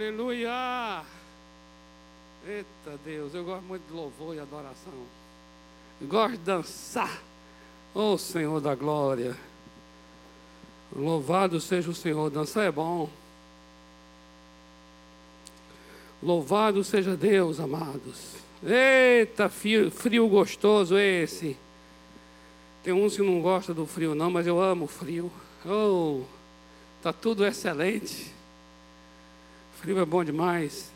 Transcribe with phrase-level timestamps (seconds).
[0.00, 1.02] Aleluia!
[2.46, 4.92] Eita Deus, eu gosto muito de louvor e adoração.
[6.02, 7.20] Gosto de dançar.
[7.92, 9.36] Oh Senhor da glória.
[10.94, 12.30] Louvado seja o Senhor.
[12.30, 13.10] Dançar é bom.
[16.22, 18.36] Louvado seja Deus, amados.
[18.62, 21.56] Eita, frio, frio gostoso esse.
[22.84, 25.28] Tem uns que não gostam do frio, não, mas eu amo o frio.
[25.66, 26.22] Oh,
[27.02, 28.37] tá tudo excelente.
[29.80, 30.90] Frio é bom demais.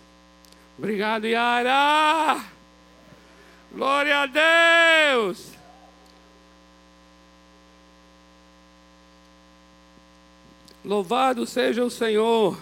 [0.76, 2.44] Obrigado, Yara.
[3.72, 5.52] Glória a Deus.
[10.84, 12.58] Louvado seja o Senhor.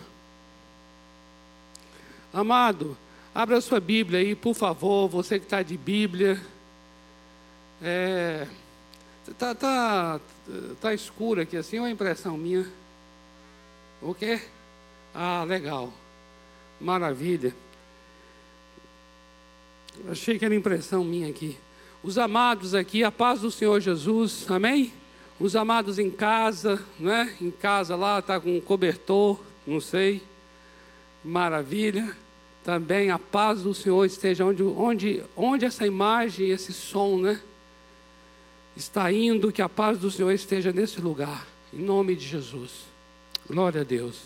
[2.34, 2.98] Amado,
[3.34, 5.08] abra sua Bíblia aí, por favor.
[5.08, 6.38] Você que está de Bíblia.
[7.82, 8.46] É,
[9.38, 10.20] tá, tá,
[10.82, 12.70] tá escuro aqui assim, é impressão minha?
[14.02, 14.38] O quê?
[15.14, 15.90] Ah, legal.
[16.80, 17.54] Maravilha.
[20.08, 21.56] Achei que era impressão minha aqui.
[22.02, 24.92] Os amados aqui, a paz do Senhor Jesus, amém?
[25.38, 27.36] Os amados em casa, né?
[27.40, 30.22] Em casa lá, tá com um cobertor, não sei.
[31.22, 32.16] Maravilha.
[32.64, 37.40] Também a paz do Senhor esteja onde, onde, onde essa imagem, esse som, né?
[38.76, 42.84] Está indo, que a paz do Senhor esteja nesse lugar, em nome de Jesus.
[43.48, 44.22] Glória a Deus.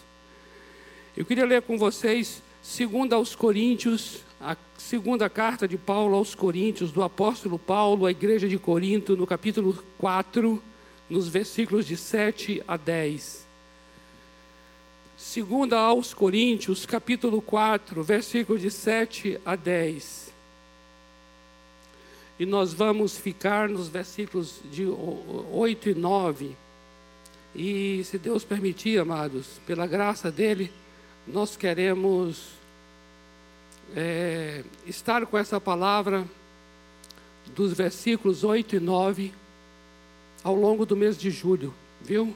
[1.17, 6.91] Eu queria ler com vocês, segundo aos Coríntios, a segunda carta de Paulo aos Coríntios,
[6.91, 10.62] do apóstolo Paulo à igreja de Corinto, no capítulo 4,
[11.11, 13.47] nos versículos de 7 a 10.
[15.15, 20.33] Segunda aos Coríntios, capítulo 4, versículos de 7 a 10.
[22.41, 26.57] E nós vamos ficar nos versículos de 8 e 9.
[27.55, 30.73] E se Deus permitir, amados, pela graça dele,
[31.27, 32.50] nós queremos
[33.97, 36.27] é, estar com essa palavra
[37.55, 39.33] dos versículos 8 e 9
[40.42, 42.34] ao longo do mês de julho, viu?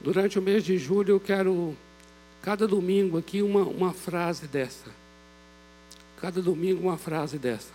[0.00, 1.76] Durante o mês de julho eu quero,
[2.42, 4.90] cada domingo aqui, uma, uma frase dessa.
[6.20, 7.72] Cada domingo uma frase dessa.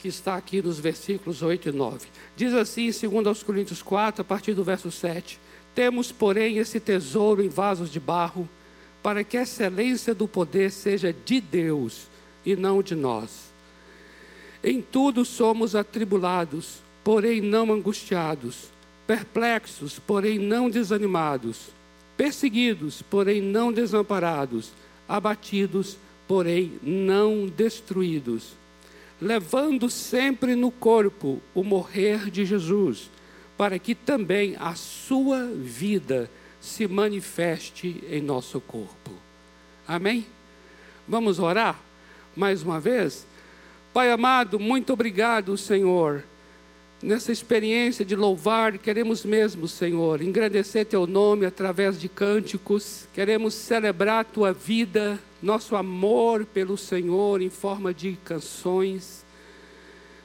[0.00, 2.08] Que está aqui nos versículos 8 e 9.
[2.36, 5.38] Diz assim, segundo aos Coríntios 4, a partir do verso 7.
[5.74, 8.48] Temos, porém, esse tesouro em vasos de barro,
[9.02, 12.06] para que a excelência do poder seja de Deus
[12.44, 13.52] e não de nós.
[14.62, 18.70] Em tudo somos atribulados, porém não angustiados,
[19.06, 21.70] perplexos, porém não desanimados,
[22.16, 24.70] perseguidos, porém não desamparados,
[25.08, 25.96] abatidos,
[26.28, 28.52] porém não destruídos,
[29.20, 33.10] levando sempre no corpo o morrer de Jesus
[33.56, 36.30] para que também a sua vida
[36.60, 39.10] se manifeste em nosso corpo.
[39.86, 40.26] Amém?
[41.06, 41.78] Vamos orar
[42.36, 43.26] mais uma vez?
[43.92, 46.24] Pai amado, muito obrigado, Senhor.
[47.02, 54.24] Nessa experiência de louvar, queremos mesmo, Senhor, engrandecer Teu nome através de cânticos, queremos celebrar
[54.24, 59.24] Tua vida, nosso amor pelo Senhor em forma de canções.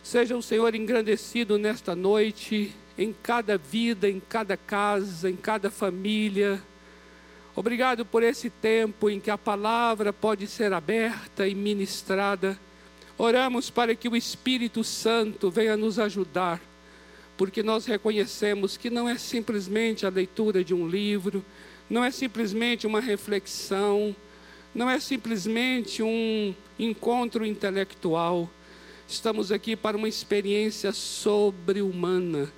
[0.04, 6.62] Seja o Senhor engrandecido nesta noite, em cada vida, em cada casa, em cada família.
[7.56, 12.60] Obrigado por esse tempo em que a palavra pode ser aberta e ministrada.
[13.18, 16.62] Oramos para que o Espírito Santo venha nos ajudar,
[17.36, 21.44] porque nós reconhecemos que não é simplesmente a leitura de um livro,
[21.90, 24.16] não é simplesmente uma reflexão,
[24.74, 28.50] não é simplesmente um encontro intelectual.
[29.08, 32.52] Estamos aqui para uma experiência sobre-humana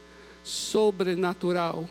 [0.50, 1.90] sobrenatural.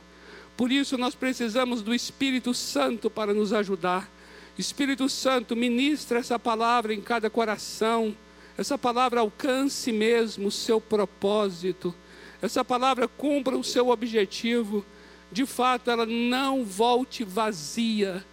[0.57, 4.11] Por isso nós precisamos do Espírito Santo para nos ajudar.
[4.59, 8.17] Espírito Santo, ministra essa palavra em cada coração.
[8.57, 11.95] Essa palavra alcance mesmo o seu propósito.
[12.43, 14.85] Essa palavra cumpra o seu objetivo.
[15.31, 18.25] De fato, ela não volte vazia.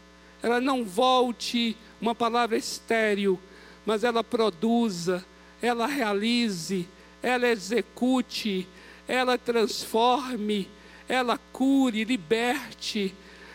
[0.42, 3.40] Ela não volte uma palavra estéril,
[3.86, 5.26] mas ela produza,
[5.62, 6.88] ela realize,
[7.22, 8.68] ela execute,
[9.08, 10.70] ela transforme,
[11.08, 13.14] ela cure, liberte.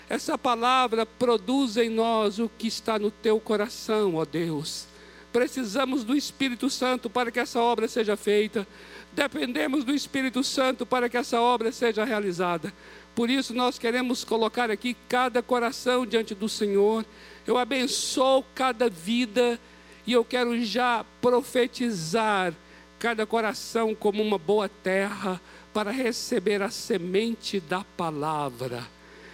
[0.08, 4.86] Essa palavra produz em nós o que está no teu coração, ó Deus.
[5.32, 8.66] Precisamos do Espírito Santo para que essa obra seja feita.
[9.12, 12.72] Dependemos do Espírito Santo para que essa obra seja realizada.
[13.14, 17.04] Por isso nós queremos colocar aqui cada coração diante do Senhor.
[17.46, 19.60] Eu abençoo cada vida
[20.06, 22.54] e eu quero já profetizar
[23.00, 25.40] cada coração como uma boa terra
[25.72, 28.86] para receber a semente da palavra.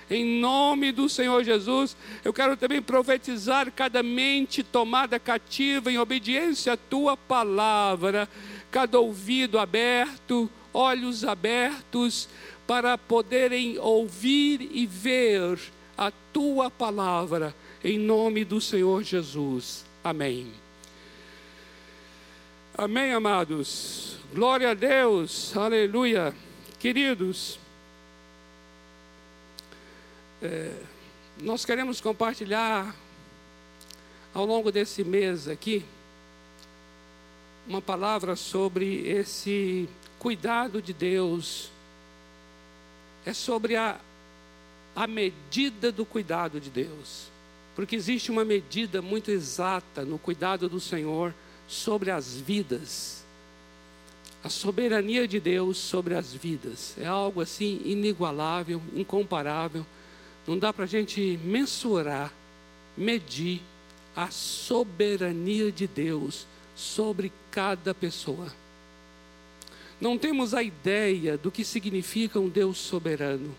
[0.09, 6.75] Em nome do Senhor Jesus, eu quero também profetizar cada mente tomada cativa em obediência
[6.75, 8.29] à tua palavra,
[8.71, 12.29] cada ouvido aberto, olhos abertos,
[12.69, 15.59] para poderem ouvir e ver
[15.99, 17.53] a tua palavra,
[17.83, 19.85] em nome do Senhor Jesus.
[20.05, 20.66] Amém.
[22.78, 24.19] Amém, amados.
[24.34, 26.34] Glória a Deus, aleluia.
[26.78, 27.58] Queridos,
[30.43, 30.75] é,
[31.40, 32.94] nós queremos compartilhar
[34.34, 35.87] ao longo desse mês aqui
[37.67, 39.88] uma palavra sobre esse
[40.19, 41.70] cuidado de Deus.
[43.25, 43.99] É sobre a,
[44.94, 47.29] a medida do cuidado de Deus.
[47.75, 51.32] Porque existe uma medida muito exata no cuidado do Senhor
[51.67, 53.25] sobre as vidas.
[54.43, 59.85] A soberania de Deus sobre as vidas é algo assim inigualável, incomparável.
[60.47, 62.33] Não dá para a gente mensurar,
[62.97, 63.61] medir
[64.15, 68.53] a soberania de Deus sobre cada pessoa.
[70.01, 73.55] Não temos a ideia do que significa um Deus soberano.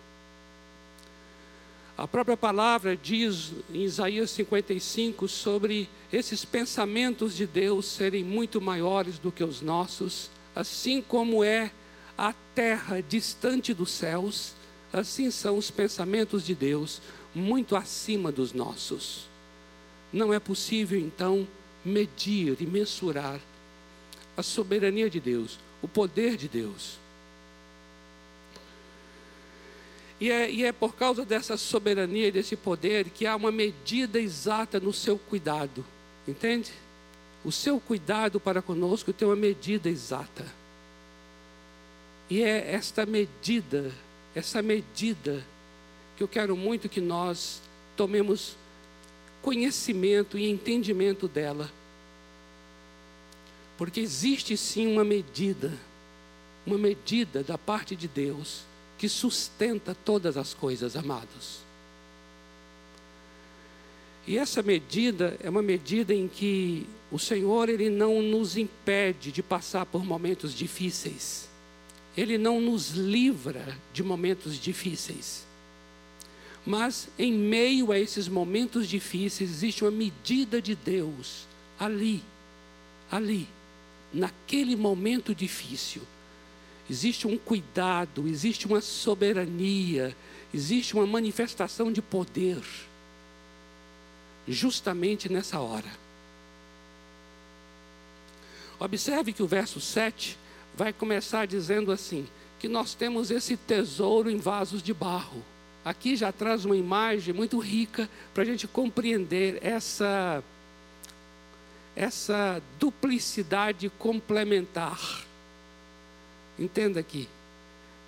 [1.97, 9.17] A própria palavra diz em Isaías 55 sobre esses pensamentos de Deus serem muito maiores
[9.17, 11.71] do que os nossos, assim como é
[12.15, 14.53] a terra distante dos céus,
[14.93, 17.01] assim são os pensamentos de Deus
[17.33, 19.25] muito acima dos nossos.
[20.13, 21.47] Não é possível então
[21.83, 23.39] medir e mensurar
[24.37, 26.99] a soberania de Deus, o poder de Deus.
[30.19, 34.19] E é, e é por causa dessa soberania e desse poder que há uma medida
[34.19, 35.85] exata no seu cuidado,
[36.27, 36.71] entende?
[37.45, 40.45] O seu cuidado para conosco tem uma medida exata.
[42.29, 43.91] E é esta medida,
[44.35, 45.43] essa medida,
[46.17, 47.61] que eu quero muito que nós
[47.95, 48.57] tomemos
[49.41, 51.71] conhecimento e entendimento dela.
[53.77, 55.71] Porque existe sim uma medida,
[56.65, 58.63] uma medida da parte de Deus
[58.97, 61.59] que sustenta todas as coisas, amados.
[64.25, 69.41] E essa medida é uma medida em que o Senhor ele não nos impede de
[69.41, 71.47] passar por momentos difíceis.
[72.15, 75.45] Ele não nos livra de momentos difíceis.
[76.65, 81.47] Mas em meio a esses momentos difíceis existe uma medida de Deus
[81.79, 82.21] ali,
[83.09, 83.47] ali,
[84.13, 86.01] naquele momento difícil
[86.89, 90.15] existe um cuidado, existe uma soberania,
[90.53, 92.61] existe uma manifestação de poder,
[94.47, 95.91] justamente nessa hora.
[98.79, 100.37] Observe que o verso 7
[100.75, 102.27] vai começar dizendo assim:
[102.59, 105.43] que nós temos esse tesouro em vasos de barro.
[105.83, 110.43] Aqui já traz uma imagem muito rica para a gente compreender essa,
[111.95, 115.26] essa duplicidade complementar
[116.57, 117.27] Entenda aqui.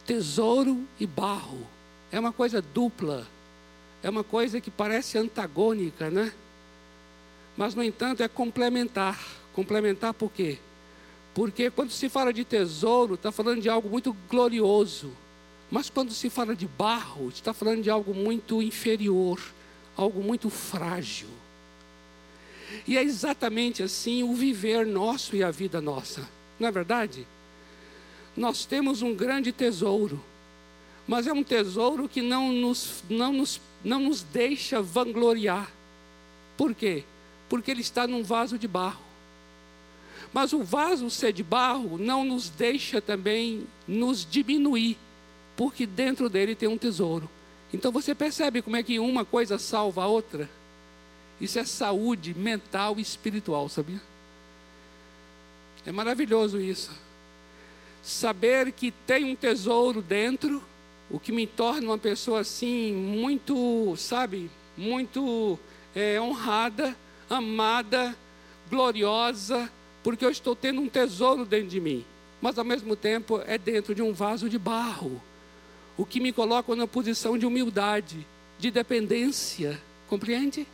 [0.05, 1.67] Tesouro e barro
[2.11, 3.27] é uma coisa dupla.
[4.01, 6.33] É uma coisa que parece antagônica, né?
[7.57, 9.19] Mas, no entanto, é complementar.
[9.53, 10.57] Complementar por quê?
[11.33, 15.11] Porque quando se fala de tesouro, está falando de algo muito glorioso.
[15.69, 19.39] Mas quando se fala de barro, está falando de algo muito inferior,
[19.95, 21.29] algo muito frágil.
[22.87, 26.27] E é exatamente assim o viver nosso e a vida nossa,
[26.59, 27.27] não é verdade?
[28.35, 30.23] Nós temos um grande tesouro,
[31.07, 35.71] mas é um tesouro que não nos, não nos, não nos deixa vangloriar.
[36.55, 37.03] Por quê?
[37.49, 39.01] Porque ele está num vaso de barro.
[40.31, 44.97] Mas o vaso ser de barro não nos deixa também nos diminuir,
[45.57, 47.27] porque dentro dele tem um tesouro.
[47.73, 50.47] Então você percebe como é que uma coisa salva a outra?
[51.41, 54.01] Isso é saúde mental e espiritual, sabia?
[55.85, 57.08] É maravilhoso isso
[58.01, 60.63] saber que tem um tesouro dentro,
[61.09, 65.59] o que me torna uma pessoa assim, muito, sabe, muito
[65.95, 66.95] é, honrada,
[67.29, 68.15] amada,
[68.69, 69.71] gloriosa,
[70.03, 72.05] porque eu estou tendo um tesouro dentro de mim,
[72.41, 75.21] mas ao mesmo tempo é dentro de um vaso de barro,
[75.97, 78.25] o que me coloca numa posição de humildade,
[78.57, 80.65] de dependência, compreende?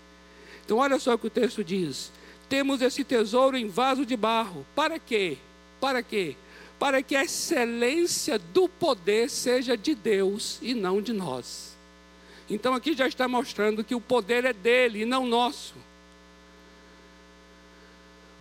[0.64, 2.12] Então, olha só o que o texto diz:
[2.48, 5.38] temos esse tesouro em vaso de barro, para quê?
[5.80, 6.36] Para quê?
[6.78, 11.76] Para que a excelência do poder seja de Deus e não de nós.
[12.50, 15.74] Então aqui já está mostrando que o poder é dele e não nosso.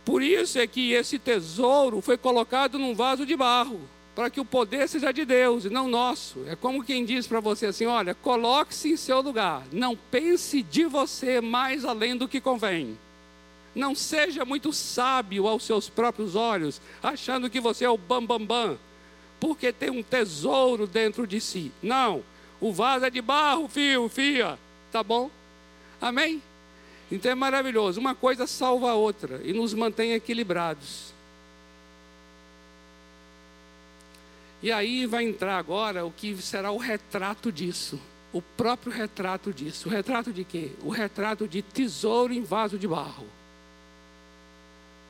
[0.05, 3.81] Por isso é que esse tesouro foi colocado num vaso de barro.
[4.15, 6.45] para que o poder seja de Deus e não nosso.
[6.47, 10.85] É como quem diz para você assim: olha, coloque-se em seu lugar, não pense de
[10.85, 12.97] você mais além do que convém.
[13.75, 18.69] Não seja muito sábio aos seus próprios olhos, achando que você é o bambambam, bam,
[18.69, 18.79] bam,
[19.41, 21.73] porque tem um tesouro dentro de si.
[21.83, 22.23] Não,
[22.61, 24.59] o vaso é de barro, fio, fia,
[24.93, 25.31] tá bom?
[26.01, 26.43] Amém?
[27.11, 28.01] Então é maravilhoso.
[28.01, 31.13] Uma coisa salva a outra e nos mantém equilibrados.
[34.63, 38.01] E aí vai entrar agora o que será o retrato disso.
[38.33, 39.89] O próprio retrato disso.
[39.89, 40.73] O retrato de quê?
[40.83, 43.27] O retrato de tesouro em vaso de barro.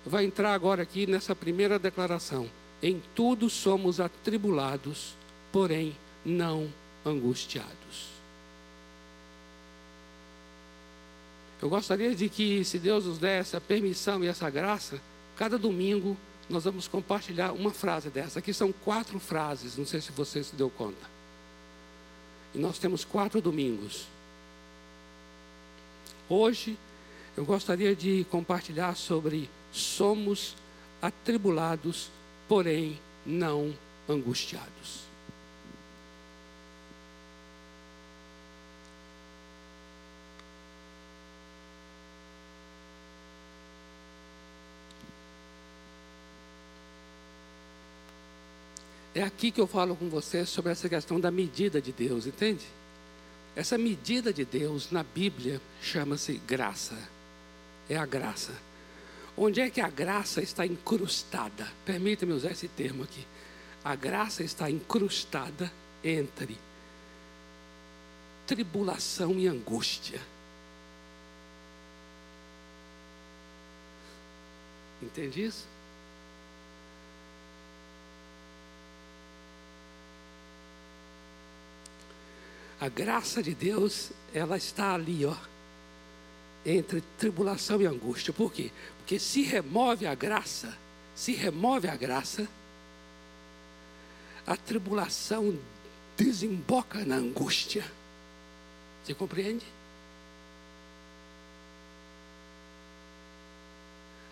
[0.06, 2.48] Vai entrar agora aqui nessa primeira declaração.
[2.82, 5.14] Em tudo somos atribulados,
[5.50, 6.70] porém não
[7.04, 8.14] angustiados.
[11.62, 15.00] Eu gostaria de que, se Deus nos der essa permissão e essa graça,
[15.36, 16.14] cada domingo
[16.50, 18.38] nós vamos compartilhar uma frase dessa.
[18.38, 21.08] Aqui são quatro frases, não sei se você se deu conta.
[22.54, 24.06] E nós temos quatro domingos.
[26.28, 26.76] Hoje
[27.36, 30.54] eu gostaria de compartilhar sobre somos
[31.02, 32.08] atribulados,
[32.48, 33.74] porém não
[34.08, 35.02] angustiados.
[49.14, 52.64] É aqui que eu falo com você sobre essa questão da medida de Deus, entende?
[53.54, 56.96] Essa medida de Deus na Bíblia chama-se graça.
[57.88, 58.52] É a graça.
[59.36, 61.66] Onde é que a graça está incrustada?
[61.84, 63.26] Permita-me usar esse termo aqui.
[63.84, 65.70] A graça está incrustada
[66.02, 66.56] entre
[68.46, 70.20] tribulação e angústia.
[75.02, 75.66] Entende isso?
[82.80, 85.34] A graça de Deus, ela está ali, ó,
[86.64, 88.32] entre tribulação e angústia.
[88.32, 88.70] Por quê?
[88.98, 90.76] Porque se remove a graça,
[91.14, 92.48] se remove a graça,
[94.46, 95.58] a tribulação
[96.16, 97.84] desemboca na angústia.
[99.02, 99.64] Você compreende?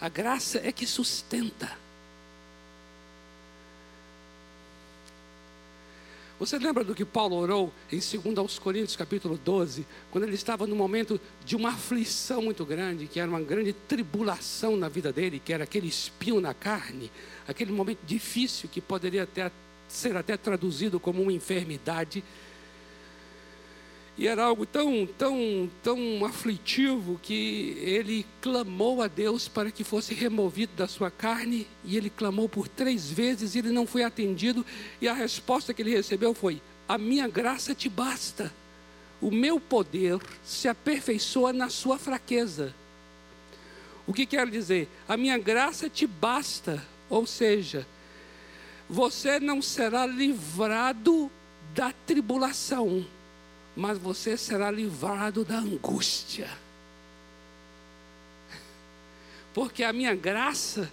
[0.00, 1.81] A graça é que sustenta.
[6.42, 10.74] Você lembra do que Paulo orou em 2 Coríntios capítulo 12, quando ele estava no
[10.74, 15.52] momento de uma aflição muito grande, que era uma grande tribulação na vida dele, que
[15.52, 17.12] era aquele espinho na carne,
[17.46, 19.52] aquele momento difícil que poderia até,
[19.86, 22.24] ser até traduzido como uma enfermidade.
[24.16, 30.12] E era algo tão, tão, tão aflitivo que ele clamou a Deus para que fosse
[30.12, 31.66] removido da sua carne.
[31.84, 34.66] E ele clamou por três vezes e ele não foi atendido.
[35.00, 38.52] E a resposta que ele recebeu foi: A minha graça te basta.
[39.20, 42.74] O meu poder se aperfeiçoa na sua fraqueza.
[44.06, 44.88] O que quer dizer?
[45.08, 46.84] A minha graça te basta.
[47.08, 47.86] Ou seja,
[48.90, 51.30] você não será livrado
[51.74, 53.06] da tribulação
[53.76, 56.48] mas você será livrado da angústia.
[59.54, 60.90] Porque a minha graça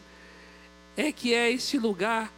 [0.96, 2.32] é que é esse lugar,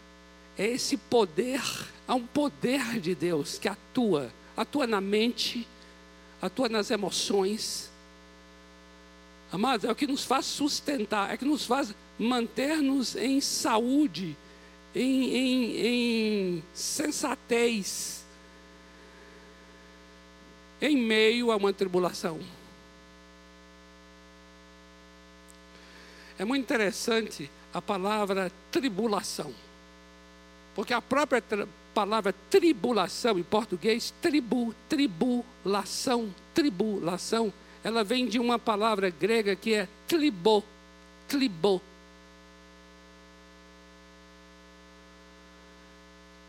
[0.57, 1.62] é esse poder,
[2.07, 5.67] há um poder de Deus que atua, atua na mente,
[6.41, 7.89] atua nas emoções.
[9.51, 14.38] Amados, é o que nos faz sustentar, é que nos faz manter-nos em saúde,
[14.93, 18.21] em, em, em sensatez
[20.81, 22.39] em meio a uma tribulação.
[26.39, 29.53] É muito interessante a palavra tribulação,
[30.73, 31.43] porque a própria
[31.93, 39.88] palavra tribulação em português, tribu, tribulação, tribulação, ela vem de uma palavra grega que é
[40.07, 40.63] tribo,
[41.27, 41.81] tribo.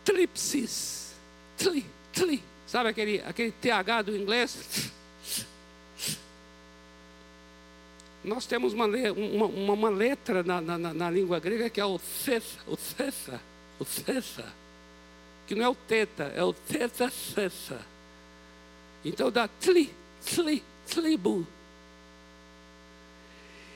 [0.04, 1.12] Tripsis,
[1.56, 2.42] tri, tri,
[2.73, 4.91] Sabe aquele, aquele TH do inglês?
[8.25, 12.61] Nós temos uma, uma, uma letra na, na, na, língua grega que é o cessa,
[12.67, 13.38] o cessa,
[13.79, 14.50] o cessa,
[15.47, 17.79] que não é o teta, é o teta cessa.
[19.05, 19.93] Então dá tli,
[20.25, 21.47] tli, tlibu.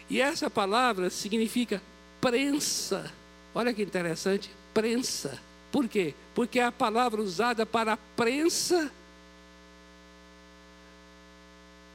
[0.08, 1.82] E essa palavra significa
[2.18, 3.12] prensa.
[3.54, 5.38] Olha que interessante, prensa.
[5.76, 6.14] Por quê?
[6.34, 8.90] Porque é a palavra usada para a prensa.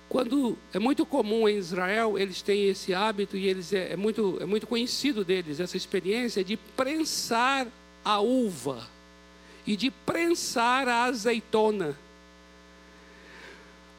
[0.08, 4.38] Quando é muito comum em Israel, eles têm esse hábito e eles é, é muito
[4.40, 7.66] é muito conhecido deles essa experiência de prensar
[8.06, 8.88] a uva.
[9.66, 11.98] e de prensar a azeitona.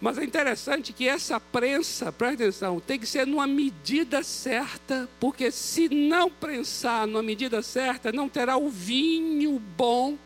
[0.03, 5.49] Mas é interessante que essa prensa, presta atenção, tem que ser numa medida certa, porque
[5.53, 10.19] se não prensar numa medida certa, não terá o vinho bom,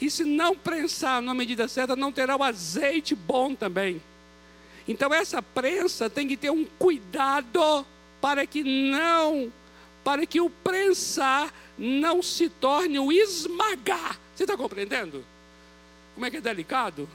[0.00, 4.02] e se não prensar numa medida certa, não terá o azeite bom também.
[4.88, 7.86] Então essa prensa tem que ter um cuidado
[8.20, 9.52] para que não,
[10.02, 14.18] para que o prensar não se torne o esmagar.
[14.34, 15.24] Você está compreendendo?
[16.14, 17.08] Como é que é delicado?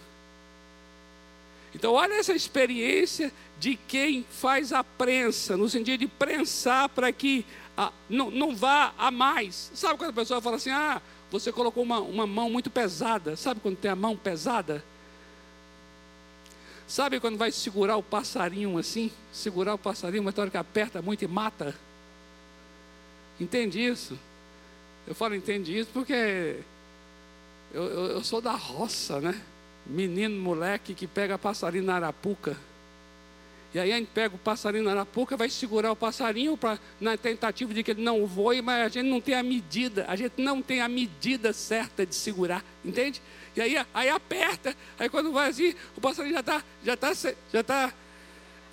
[1.73, 7.45] Então, olha essa experiência de quem faz a prensa, no sentido de prensar para que
[7.77, 9.71] ah, não, não vá a mais.
[9.73, 13.35] Sabe quando a pessoa fala assim: ah, você colocou uma, uma mão muito pesada.
[13.35, 14.83] Sabe quando tem a mão pesada?
[16.87, 19.11] Sabe quando vai segurar o passarinho assim?
[19.31, 21.75] Segurar o passarinho, uma hora que aperta muito e mata?
[23.39, 24.17] Entende isso?
[25.07, 26.59] Eu falo entende isso porque
[27.71, 29.39] eu, eu, eu sou da roça, né?
[29.89, 32.55] Menino, moleque que pega passarinho na arapuca.
[33.73, 37.15] E aí a gente pega o passarinho na arapuca, vai segurar o passarinho pra, na
[37.15, 40.41] tentativa de que ele não voe, mas a gente não tem a medida, a gente
[40.41, 43.21] não tem a medida certa de segurar, entende?
[43.55, 47.59] E aí, aí aperta, aí quando vai assim, o passarinho já está, já está, já
[47.59, 47.93] está,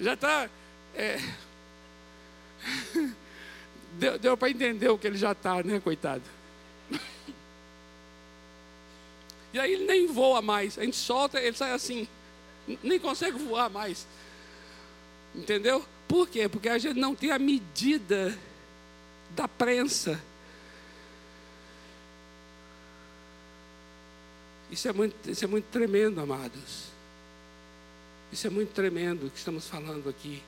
[0.00, 0.50] já está.
[0.94, 1.20] É...
[3.99, 6.23] deu, deu para entender o que ele já está, né, coitado?
[9.56, 10.78] E aí ele nem voa mais.
[10.78, 12.06] A gente solta, ele sai assim.
[12.82, 14.06] Nem consegue voar mais.
[15.34, 15.82] Entendeu?
[16.06, 16.46] Por quê?
[16.46, 18.38] Porque a gente não tem a medida
[19.30, 20.22] da prensa.
[24.70, 26.88] Isso é muito, isso é muito tremendo, amados.
[28.30, 30.42] Isso é muito tremendo que estamos falando aqui.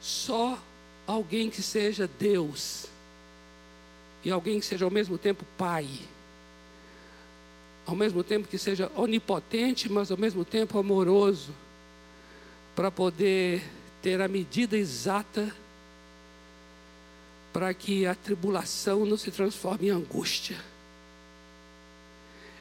[0.00, 0.56] Só
[1.04, 2.86] alguém que seja Deus
[4.22, 5.88] e alguém que seja ao mesmo tempo Pai
[7.90, 11.52] ao mesmo tempo que seja onipotente, mas ao mesmo tempo amoroso,
[12.76, 13.64] para poder
[14.00, 15.52] ter a medida exata
[17.52, 20.56] para que a tribulação não se transforme em angústia.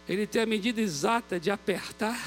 [0.08, 2.20] Ele tem a medida exata de apertar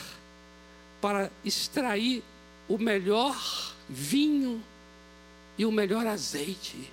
[1.01, 2.23] para extrair
[2.69, 4.63] o melhor vinho
[5.59, 6.89] e o melhor azeite.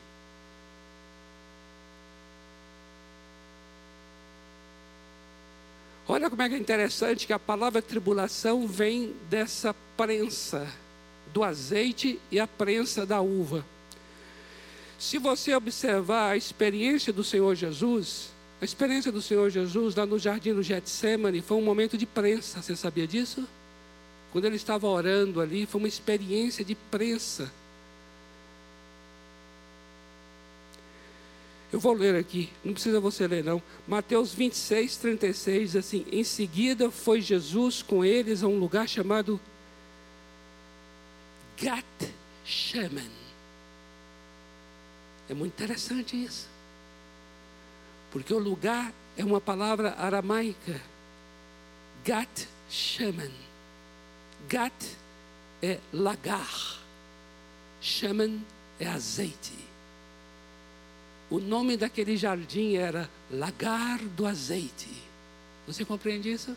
[6.11, 10.67] Olha como é é interessante que a palavra tribulação vem dessa prensa
[11.31, 13.63] do azeite e a prensa da uva.
[14.97, 20.17] Se você observar a experiência do Senhor Jesus, a experiência do Senhor Jesus lá no
[20.17, 23.47] jardim do Getsemane foi um momento de prensa, você sabia disso?
[24.31, 27.51] Quando ele estava orando ali, foi uma experiência de prensa.
[31.71, 33.61] Eu vou ler aqui, não precisa você ler não.
[33.87, 39.39] Mateus 26, 36, assim: Em seguida foi Jesus com eles a um lugar chamado
[41.61, 41.85] Gat
[42.43, 43.11] Shemen.
[45.29, 46.47] É muito interessante isso.
[48.11, 50.81] Porque o lugar é uma palavra aramaica.
[52.03, 53.31] Gat Shemen.
[54.49, 54.73] Gat
[55.61, 56.79] é lagar.
[57.79, 58.43] Shemen
[58.79, 59.68] é azeite.
[61.29, 64.89] O nome daquele jardim era Lagar do Azeite.
[65.67, 66.55] Você compreende isso?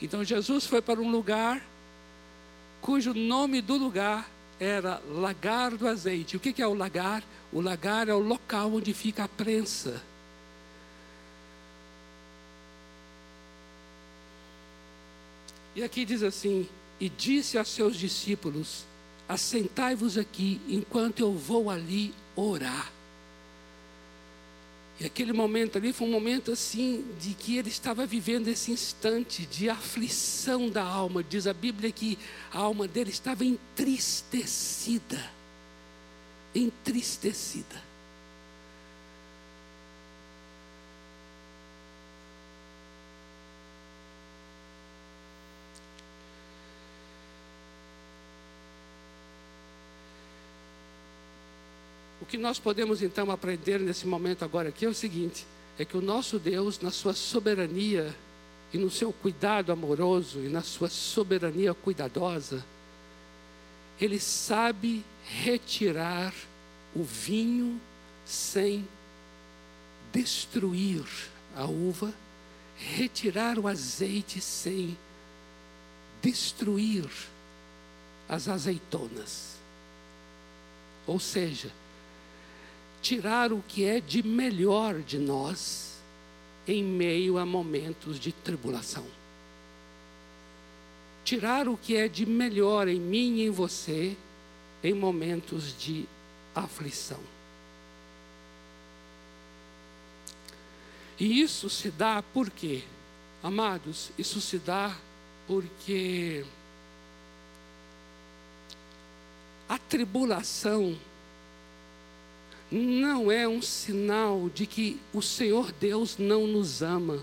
[0.00, 1.62] Então Jesus foi para um lugar
[2.80, 4.26] cujo nome do lugar
[4.58, 6.36] era Lagar do Azeite.
[6.36, 7.22] O que é o lagar?
[7.52, 10.02] O lagar é o local onde fica a prensa.
[15.74, 18.84] E aqui diz assim: E disse a seus discípulos:
[19.28, 22.90] Assentai-vos aqui enquanto eu vou ali orar.
[25.00, 29.46] E aquele momento ali foi um momento assim de que ele estava vivendo esse instante
[29.46, 31.24] de aflição da alma.
[31.24, 32.18] Diz a Bíblia que
[32.52, 35.18] a alma dele estava entristecida.
[36.54, 37.89] Entristecida.
[52.30, 55.44] Que nós podemos então aprender nesse momento agora aqui é o seguinte:
[55.76, 58.14] é que o nosso Deus, na sua soberania
[58.72, 62.64] e no seu cuidado amoroso e na sua soberania cuidadosa,
[64.00, 65.04] ele sabe
[65.42, 66.32] retirar
[66.94, 67.80] o vinho
[68.24, 68.86] sem
[70.12, 71.04] destruir
[71.56, 72.14] a uva,
[72.76, 74.96] retirar o azeite sem
[76.22, 77.10] destruir
[78.28, 79.56] as azeitonas.
[81.08, 81.72] Ou seja,
[83.02, 85.98] tirar o que é de melhor de nós
[86.66, 89.06] em meio a momentos de tribulação.
[91.24, 94.16] Tirar o que é de melhor em mim e em você
[94.82, 96.06] em momentos de
[96.54, 97.20] aflição.
[101.18, 102.82] E isso se dá por quê?
[103.42, 104.96] Amados, isso se dá
[105.46, 106.44] porque
[109.68, 110.98] a tribulação
[112.70, 117.22] não é um sinal de que o Senhor Deus não nos ama.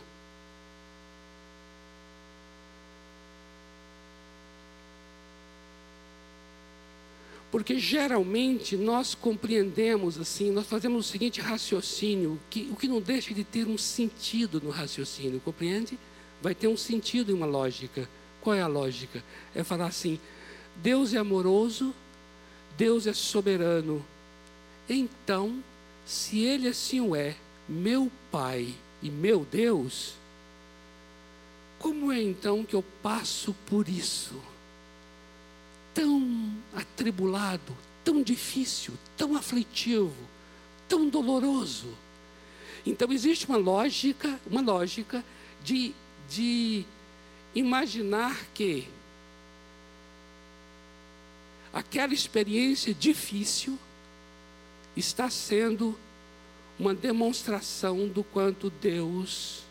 [7.49, 13.33] Porque geralmente nós compreendemos assim, nós fazemos o seguinte raciocínio, que, o que não deixa
[13.33, 15.97] de ter um sentido no raciocínio, compreende?
[16.41, 18.07] Vai ter um sentido e uma lógica.
[18.41, 19.23] Qual é a lógica?
[19.55, 20.19] É falar assim:
[20.75, 21.95] Deus é amoroso,
[22.77, 24.05] Deus é soberano.
[24.89, 25.63] Então,
[26.05, 27.35] se Ele assim o é,
[27.67, 30.15] meu Pai e meu Deus,
[31.79, 34.35] como é então que eu passo por isso?
[35.97, 40.13] tão atribulado, tão difícil, tão aflitivo,
[40.87, 41.87] tão doloroso.
[42.85, 45.25] Então existe uma lógica, uma lógica
[45.63, 45.95] de,
[46.29, 46.85] de
[47.55, 48.87] imaginar que
[51.73, 53.79] aquela experiência difícil
[54.97, 55.97] está sendo
[56.79, 59.63] uma demonstração do quanto Deus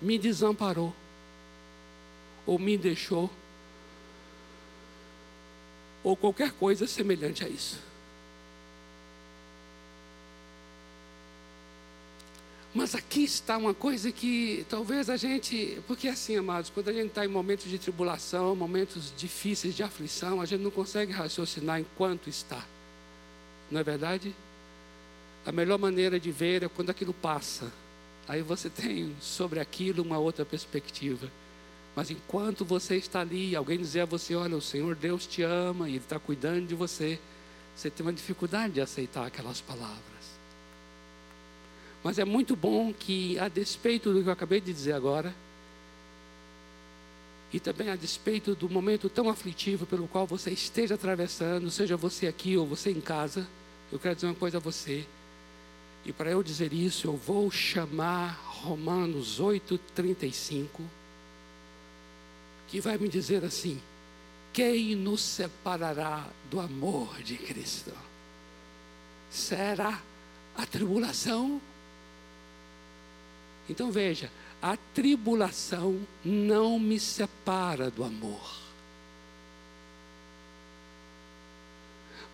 [0.00, 0.94] me desamparou
[2.46, 3.30] ou me deixou
[6.02, 7.78] ou qualquer coisa semelhante a isso.
[12.72, 17.08] Mas aqui está uma coisa que talvez a gente, porque assim, amados, quando a gente
[17.08, 22.30] está em momentos de tribulação, momentos difíceis de aflição, a gente não consegue raciocinar enquanto
[22.30, 22.64] está.
[23.70, 24.34] Não é verdade?
[25.46, 27.70] A melhor maneira de ver é quando aquilo passa.
[28.26, 31.30] Aí você tem sobre aquilo uma outra perspectiva.
[31.94, 35.88] Mas enquanto você está ali, alguém dizer a você: Olha, o Senhor Deus te ama
[35.88, 37.18] e Ele está cuidando de você,
[37.74, 40.00] você tem uma dificuldade de aceitar aquelas palavras.
[42.02, 45.34] Mas é muito bom que, a despeito do que eu acabei de dizer agora,
[47.52, 52.26] e também a despeito do momento tão aflitivo pelo qual você esteja atravessando, seja você
[52.26, 53.46] aqui ou você em casa,
[53.92, 55.06] eu quero dizer uma coisa a você.
[56.04, 60.66] E para eu dizer isso, eu vou chamar Romanos 8,35
[62.70, 63.80] que vai me dizer assim:
[64.52, 67.92] quem nos separará do amor de Cristo?
[69.30, 70.00] Será
[70.56, 71.60] a tribulação?
[73.68, 74.30] Então veja,
[74.62, 78.59] a tribulação não me separa do amor.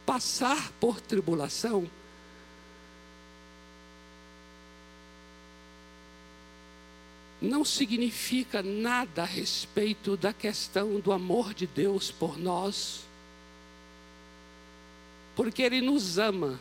[0.07, 1.91] Passar por tribulação
[7.41, 13.03] não significa nada a respeito da questão do amor de Deus por nós,
[15.35, 16.59] porque Ele nos ama,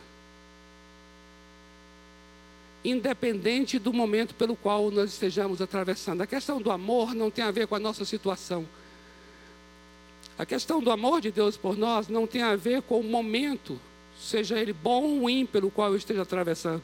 [2.84, 6.20] independente do momento pelo qual nós estejamos atravessando.
[6.20, 8.66] A questão do amor não tem a ver com a nossa situação.
[10.38, 13.80] A questão do amor de Deus por nós não tem a ver com o momento,
[14.20, 16.82] seja ele bom ou ruim, pelo qual eu esteja atravessando.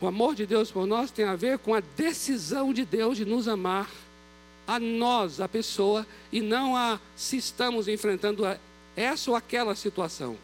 [0.00, 3.24] O amor de Deus por nós tem a ver com a decisão de Deus de
[3.24, 3.90] nos amar,
[4.66, 8.44] a nós, a pessoa, e não a se estamos enfrentando
[8.94, 10.36] essa ou aquela situação.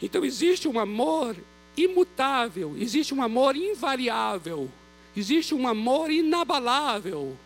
[0.00, 1.36] Então existe um amor
[1.76, 4.70] imutável, existe um amor invariável,
[5.16, 7.36] existe um amor inabalável,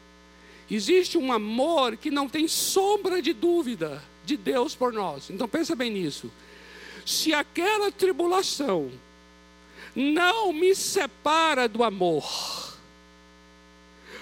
[0.71, 5.31] existe um amor que não tem sombra de dúvida de Deus por nós.
[5.31, 6.31] Então pensa bem nisso.
[7.05, 8.91] Se aquela tribulação
[9.95, 12.25] não me separa do amor.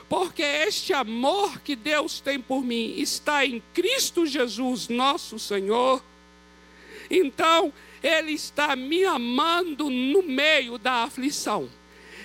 [0.09, 6.05] Porque este amor que Deus tem por mim está em Cristo Jesus, nosso Senhor.
[7.11, 11.69] Então, Ele está me amando no meio da aflição.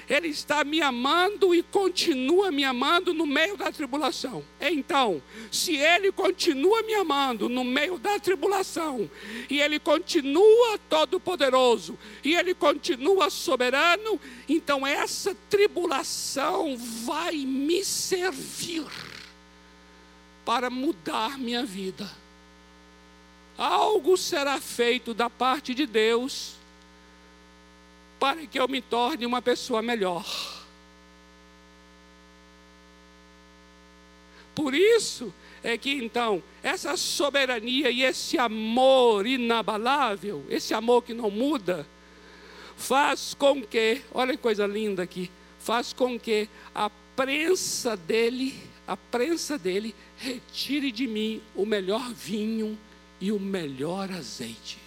[0.10, 4.44] Ele está me amando e continua me amando no meio da tribulação.
[4.60, 9.10] Então, se Ele continua me amando no meio da tribulação,
[9.50, 18.86] e Ele continua todo-poderoso, e Ele continua soberano, então essa tribulação vai me servir
[20.46, 22.10] para mudar minha vida.
[23.58, 26.57] Algo será feito da parte de Deus
[28.20, 30.26] para que eu me torne uma pessoa melhor.
[34.56, 41.30] Por isso é que então, essa soberania e esse amor inabalável, esse amor que não
[41.30, 41.86] muda,
[42.76, 48.98] faz com que, olha que coisa linda aqui, faz com que a prensa dele, a
[48.98, 52.78] prensa dele, retire de mim o melhor vinho
[53.20, 54.87] e o melhor azeite.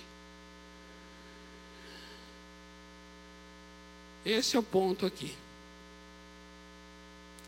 [4.25, 5.35] Esse é o ponto aqui.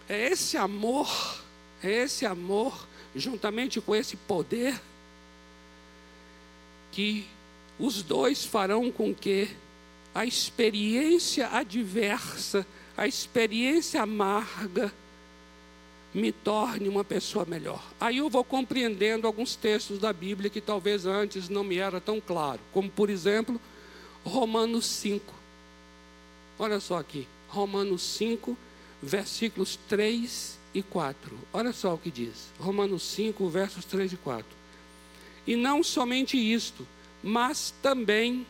[0.09, 1.09] É esse amor,
[1.83, 4.81] é esse amor, juntamente com esse poder,
[6.91, 7.27] que
[7.79, 9.49] os dois farão com que
[10.15, 14.93] a experiência adversa, a experiência amarga,
[16.15, 17.83] me torne uma pessoa melhor.
[17.99, 22.21] Aí eu vou compreendendo alguns textos da Bíblia que talvez antes não me era tão
[22.21, 23.59] claro, como por exemplo,
[24.25, 25.42] Romanos 5.
[26.63, 28.57] Olha só aqui, Romanos 5,
[29.03, 31.37] versículos 3 e 4.
[31.53, 32.53] Olha só o que diz.
[32.57, 34.47] Romanos 5, versos 3 e 4.
[35.45, 36.87] E não somente isto,
[37.21, 38.47] mas também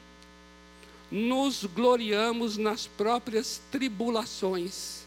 [1.10, 5.04] nos gloriamos nas próprias tribulações.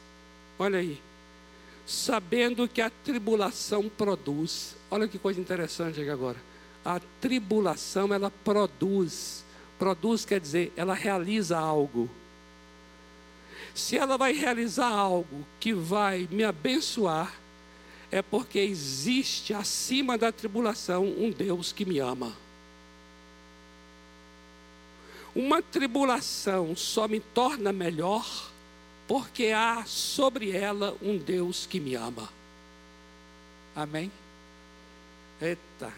[0.58, 1.00] Olha aí.
[1.86, 4.76] Sabendo que a tribulação produz.
[4.90, 6.42] Olha que coisa interessante aqui agora.
[6.84, 9.46] A tribulação ela produz.
[9.78, 12.10] Produz quer dizer, ela realiza algo.
[13.76, 17.36] Se ela vai realizar algo que vai me abençoar,
[18.10, 22.34] é porque existe acima da tribulação um Deus que me ama.
[25.36, 28.50] Uma tribulação só me torna melhor
[29.10, 32.30] porque há sobre ela um Deus que me ama.
[33.76, 34.10] Amém?
[35.42, 35.92] Eita.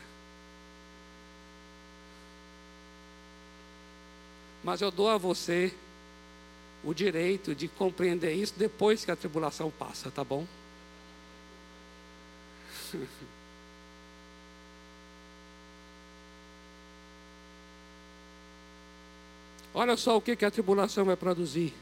[4.64, 5.72] Mas eu dou a você
[6.84, 10.48] o direito de compreender isso depois que a tribulação passa, tá bom?
[19.74, 21.74] Olha só o que, que a tribulação vai produzir.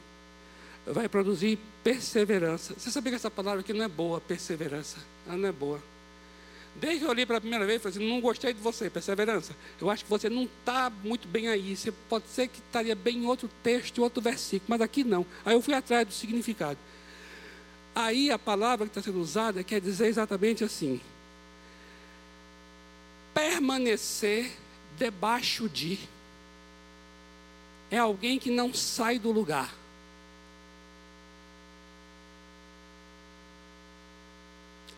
[0.86, 2.74] Vai produzir perseverança.
[2.78, 4.98] Você sabia que essa palavra aqui não é boa, perseverança?
[5.26, 5.95] Ela não é boa.
[6.76, 9.56] Desde que eu li pela primeira vez, falei assim, não gostei de você, perseverança.
[9.80, 11.76] Eu acho que você não está muito bem aí.
[11.76, 15.26] Você pode ser que estaria bem em outro texto, outro versículo, mas aqui não.
[15.46, 16.78] Aí eu fui atrás do significado.
[17.96, 21.00] Aí a palavra que está sendo usada quer dizer exatamente assim:
[23.34, 24.52] permanecer
[24.98, 25.98] debaixo de.
[27.90, 29.74] É alguém que não sai do lugar.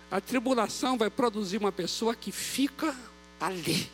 [0.10, 2.96] A tribulação vai produzir uma pessoa que fica
[3.40, 3.90] ali.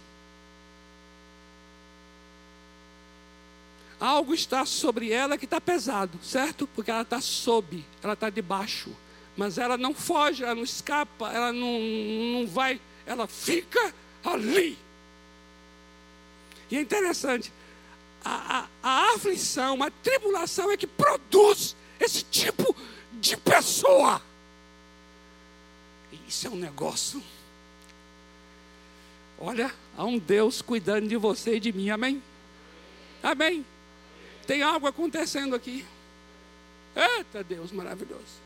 [3.99, 6.67] Algo está sobre ela que está pesado, certo?
[6.67, 8.95] Porque ela está sob, ela está debaixo.
[9.36, 14.78] Mas ela não foge, ela não escapa, ela não, não vai, ela fica ali.
[16.69, 17.52] E é interessante,
[18.23, 22.76] a, a, a aflição, a tribulação é que produz esse tipo
[23.13, 24.21] de pessoa.
[26.34, 27.22] Isso é um negócio.
[29.38, 32.24] Olha, há um Deus cuidando de você e de mim, amém?
[33.22, 33.63] Amém.
[34.48, 35.86] Tem algo acontecendo aqui.
[36.96, 38.41] Eita Deus maravilhoso.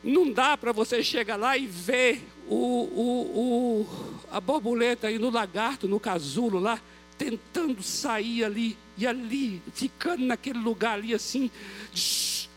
[0.00, 5.28] Não dá para você chegar lá e ver o, o, o, a borboleta aí no
[5.28, 6.80] lagarto, no casulo lá,
[7.18, 11.50] tentando sair ali e ali, ficando naquele lugar ali assim,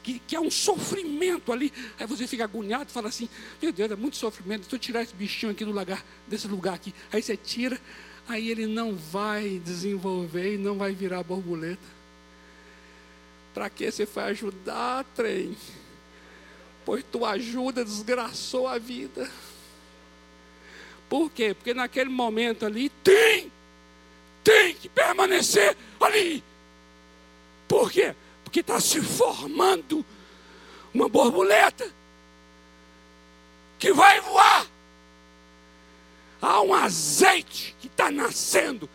[0.03, 1.71] que, que é um sofrimento ali.
[1.97, 3.29] Aí você fica agoniado e fala assim:
[3.61, 6.75] Meu Deus, é muito sofrimento, deixa eu tirar esse bichinho aqui do lugar, desse lugar
[6.75, 6.93] aqui.
[7.11, 7.79] Aí você tira,
[8.27, 11.95] aí ele não vai desenvolver e não vai virar borboleta.
[13.53, 15.55] Para que você foi ajudar, trem?
[16.85, 19.31] Pois tua ajuda desgraçou a vida.
[21.09, 21.53] Por quê?
[21.53, 23.51] Porque naquele momento ali tem
[24.45, 26.43] tem que permanecer ali.
[27.67, 28.15] Por quê?
[28.43, 30.05] Porque está se formando
[30.93, 31.91] uma borboleta
[33.79, 34.67] que vai voar.
[36.39, 38.87] Há um azeite que está nascendo.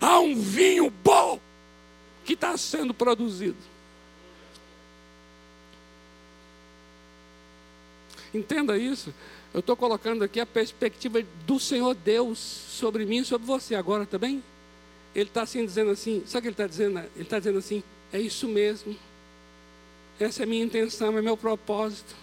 [0.00, 1.38] Há um vinho bom
[2.24, 3.56] que está sendo produzido.
[8.32, 9.12] Entenda isso.
[9.52, 14.06] Eu estou colocando aqui a perspectiva do Senhor Deus sobre mim e sobre você agora
[14.06, 14.40] também.
[14.40, 14.55] Tá
[15.16, 16.98] ele está assim dizendo assim, sabe o que ele está dizendo?
[16.98, 18.94] Ele está dizendo assim, é isso mesmo.
[20.20, 22.14] Essa é a minha intenção, é meu propósito.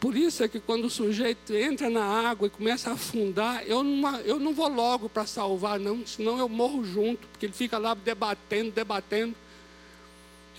[0.00, 3.84] Por isso é que quando o sujeito entra na água e começa a afundar, eu
[3.84, 7.76] não, eu não vou logo para salvar, não, senão eu morro junto, porque ele fica
[7.76, 9.34] lá debatendo, debatendo.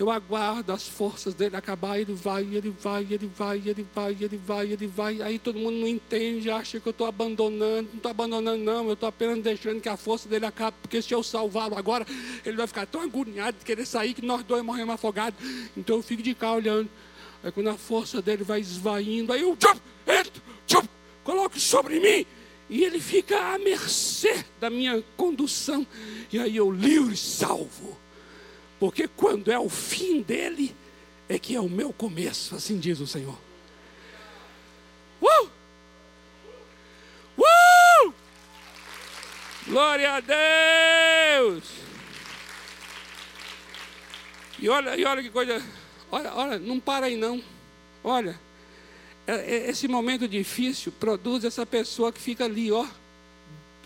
[0.02, 4.38] Eu aguardo as forças dele acabar, ele vai, ele vai, ele vai, ele vai, ele
[4.44, 5.22] vai, ele vai.
[5.22, 7.88] Aí todo mundo não entende, acha que eu estou abandonando.
[7.90, 8.88] Não estou abandonando, não.
[8.88, 10.76] Eu estou apenas deixando que a força dele acabe.
[10.82, 12.04] Porque se eu salvá-lo agora,
[12.44, 15.40] ele vai ficar tão agoniado de querer sair que nós dois morremos afogados.
[15.78, 16.90] Então eu fico de cá olhando.
[17.44, 20.90] Aí quando a força dele vai esvaindo, aí eu tchup, entro, tchup,
[21.24, 22.26] coloco sobre mim.
[22.68, 25.86] E ele fica à mercê da minha condução.
[26.34, 28.01] E aí eu livre salvo.
[28.82, 30.76] Porque quando é o fim dele,
[31.30, 33.38] é que é o meu começo, assim diz o Senhor.
[35.22, 35.50] Uh!
[37.38, 38.14] Uh!
[39.68, 41.64] Glória a Deus!
[44.58, 45.64] E olha, e olha que coisa.
[46.12, 47.40] Olha, olha, não para aí não.
[48.04, 48.40] Olha,
[49.28, 52.88] é, é, esse momento difícil produz essa pessoa que fica ali, ó.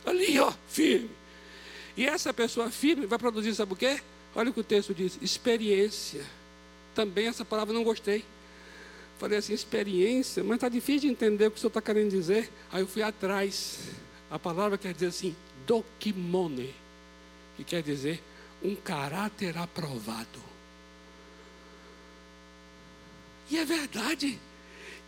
[0.06, 1.12] Ali, ó, firme.
[1.98, 4.00] E essa pessoa firme vai produzir, sabe o quê?
[4.36, 6.24] Olha o que o texto diz: experiência.
[6.94, 8.24] Também essa palavra não gostei.
[9.18, 12.52] Falei assim, experiência, mas está difícil de entender o que o senhor está querendo dizer.
[12.72, 13.80] Aí eu fui atrás.
[14.30, 16.74] A palavra quer dizer assim, dokimone,
[17.56, 18.22] que quer dizer
[18.62, 20.44] um caráter aprovado.
[23.50, 24.40] E é verdade.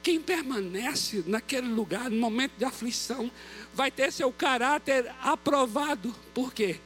[0.04, 3.30] Quem permanece naquele lugar, no momento de aflição,
[3.74, 6.16] vai ter seu caráter aprovado.
[6.34, 6.80] Por quê?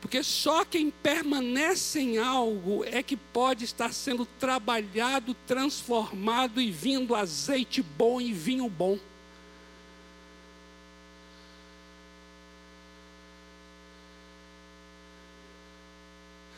[0.00, 7.14] Porque só quem permanece em algo é que pode estar sendo trabalhado, transformado e vindo
[7.14, 8.98] azeite bom e vinho bom.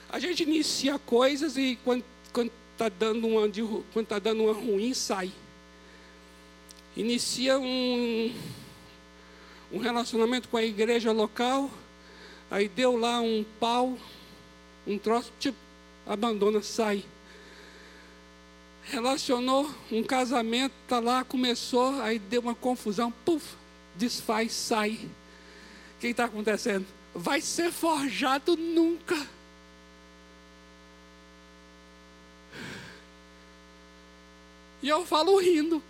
[0.09, 2.05] A gente inicia coisas e quando
[2.73, 5.33] está dando, uma, tá dando uma ruim, sai.
[6.97, 8.35] Inicia um,
[9.73, 11.71] um relacionamento com a igreja local
[12.53, 13.97] Aí deu lá um pau,
[14.87, 15.57] um troço, tipo,
[16.07, 17.03] abandona, sai.
[18.83, 23.55] Relacionou um casamento, tá lá, começou, aí deu uma confusão, puf,
[23.97, 25.01] desfaz, sai.
[25.97, 26.85] O que está acontecendo?
[27.15, 29.17] Vai ser forjado nunca.
[34.83, 35.83] E eu falo rindo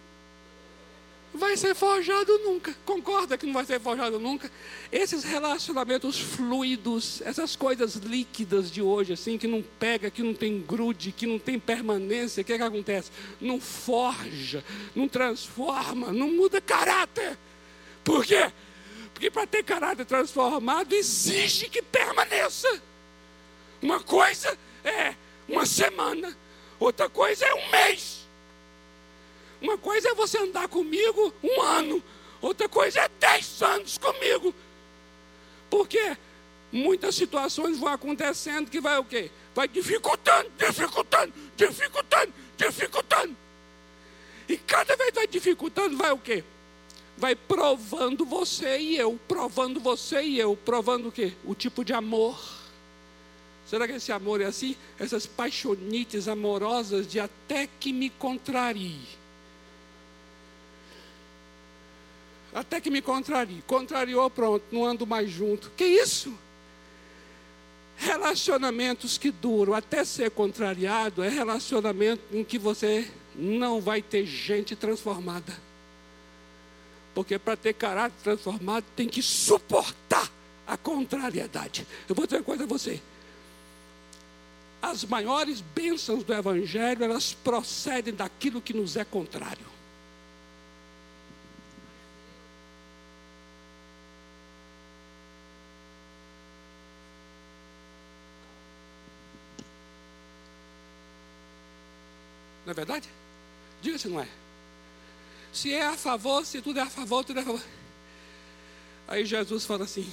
[1.34, 2.74] vai ser forjado nunca.
[2.84, 4.50] Concorda que não vai ser forjado nunca?
[4.90, 10.60] Esses relacionamentos fluidos, essas coisas líquidas de hoje, assim, que não pega, que não tem
[10.60, 13.10] grude, que não tem permanência, o que, é que acontece?
[13.40, 14.62] Não forja,
[14.94, 17.38] não transforma, não muda caráter.
[18.04, 18.50] Por quê?
[19.14, 22.82] Porque para ter caráter transformado exige que permaneça.
[23.80, 25.14] Uma coisa é
[25.48, 26.36] uma semana,
[26.78, 28.21] outra coisa é um mês.
[29.62, 32.02] Uma coisa é você andar comigo um ano,
[32.40, 34.52] outra coisa é dez anos comigo.
[35.70, 36.16] Porque
[36.72, 39.30] muitas situações vão acontecendo que vai o quê?
[39.54, 43.36] Vai dificultando, dificultando, dificultando, dificultando.
[44.48, 46.42] E cada vez vai dificultando, vai o quê?
[47.16, 51.34] Vai provando você e eu, provando você e eu, provando o quê?
[51.44, 52.36] O tipo de amor.
[53.64, 54.76] Será que esse amor é assim?
[54.98, 59.21] Essas paixonites amorosas de até que me contrarie.
[62.54, 63.62] Até que me contrarie.
[63.66, 65.70] Contrariou, pronto, não ando mais junto.
[65.76, 66.32] Que isso?
[67.96, 74.74] Relacionamentos que duram até ser contrariado é relacionamento em que você não vai ter gente
[74.76, 75.56] transformada.
[77.14, 80.30] Porque para ter caráter transformado tem que suportar
[80.66, 81.86] a contrariedade.
[82.08, 83.00] Eu vou dizer uma coisa a você.
[84.80, 89.71] As maiores bênçãos do Evangelho, elas procedem daquilo que nos é contrário.
[102.72, 103.08] Não é verdade?
[103.82, 104.26] Diga se não é.
[105.52, 107.62] Se é a favor, se tudo é a favor, tudo é a favor.
[109.06, 110.10] Aí Jesus fala assim: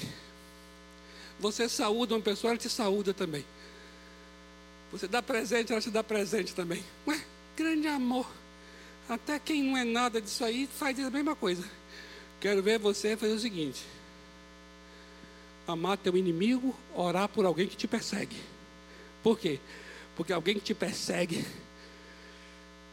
[1.40, 3.46] Você saúda uma pessoa, ela te saúda também.
[4.92, 6.84] Você dá presente, ela te dá presente também.
[7.08, 7.24] Ué,
[7.56, 8.30] grande amor.
[9.08, 11.64] Até quem não é nada disso aí faz a mesma coisa.
[12.42, 13.82] Quero ver você fazer o seguinte:
[15.66, 18.36] amar teu inimigo, orar por alguém que te persegue.
[19.24, 19.62] Por quê?
[20.18, 21.46] Porque alguém que te persegue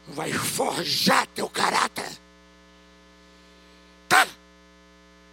[0.09, 2.09] vai forjar teu caráter.
[4.07, 4.27] Tá?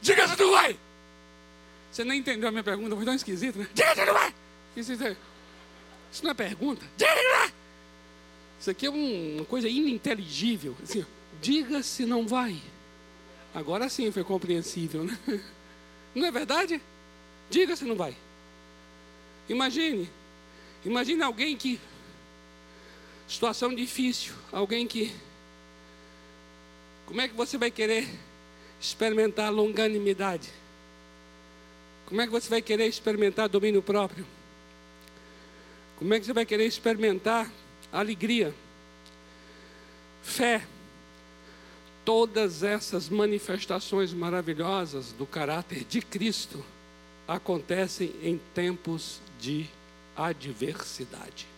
[0.03, 0.79] Diga se tu vai.
[1.91, 3.69] Você nem entendeu a minha pergunta, foi tão esquisito, né?
[3.73, 4.35] Diga se tu vai.
[4.77, 5.17] Isso, isso,
[6.13, 6.85] isso não é pergunta?
[6.97, 7.53] Diga se tu vai.
[8.61, 10.77] Isso aqui é uma coisa ininteligível.
[10.83, 11.05] Assim,
[11.41, 12.61] diga se não vai.
[13.55, 15.19] Agora sim foi compreensível, né?
[16.15, 16.81] Não é verdade?
[17.51, 18.17] Diga se não vai.
[19.49, 20.09] Imagine.
[20.85, 21.81] Imagine alguém que
[23.29, 25.15] Situação difícil, alguém que.
[27.07, 28.09] Como é que você vai querer
[28.81, 30.51] experimentar longanimidade?
[32.07, 34.27] Como é que você vai querer experimentar domínio próprio?
[35.97, 37.51] Como é que você vai querer experimentar
[37.93, 38.55] alegria,
[40.23, 40.67] fé?
[42.05, 46.63] Todas essas manifestações maravilhosas do caráter de Cristo
[47.27, 49.67] acontecem em tempos de
[50.15, 51.54] adversidade.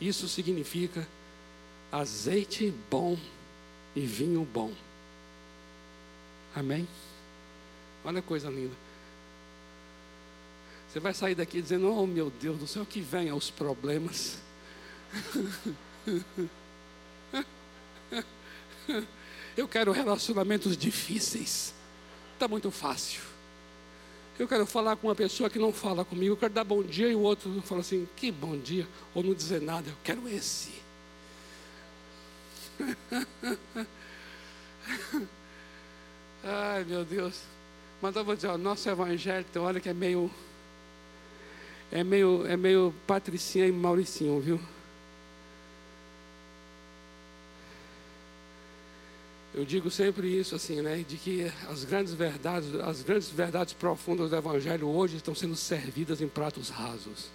[0.00, 1.06] Isso significa
[1.92, 3.18] azeite bom
[3.94, 4.72] e vinho bom.
[6.54, 6.88] Amém?
[8.04, 8.74] Olha a coisa linda.
[10.88, 14.38] Você vai sair daqui dizendo: Oh meu Deus do céu, que venha os problemas.
[19.56, 21.74] Eu quero relacionamentos difíceis.
[22.34, 23.29] Está muito fácil.
[24.40, 26.32] Eu quero falar com uma pessoa que não fala comigo.
[26.32, 28.88] Eu quero dar bom dia e o outro fala assim: Que bom dia.
[29.14, 29.90] Ou não dizer nada.
[29.90, 30.72] Eu quero esse.
[36.42, 37.42] Ai, meu Deus.
[38.00, 40.30] Mas eu vou dizer, o nosso evangelho, olha que é meio.
[41.92, 44.58] É meio, é meio patricinha e mauricinho, viu?
[49.52, 54.30] Eu digo sempre isso assim, né, de que as grandes verdades, as grandes verdades profundas
[54.30, 57.28] do evangelho hoje estão sendo servidas em pratos rasos.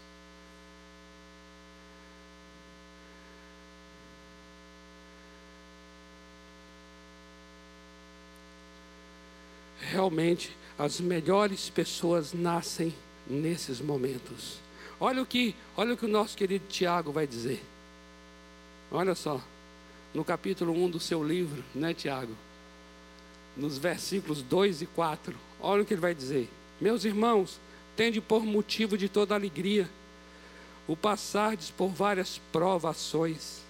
[9.82, 12.93] Realmente, as melhores pessoas nascem
[13.28, 14.59] nesses momentos.
[14.99, 17.61] Olha o que, olha o que o nosso querido Tiago vai dizer.
[18.89, 19.41] Olha só
[20.16, 22.34] no capítulo 1 do seu livro, né, Tiago?
[23.55, 25.36] Nos versículos 2 e 4.
[25.59, 26.49] Olha o que ele vai dizer.
[26.80, 27.59] Meus irmãos,
[27.97, 29.89] tende por motivo de toda alegria
[30.88, 33.61] o passardes por várias provações.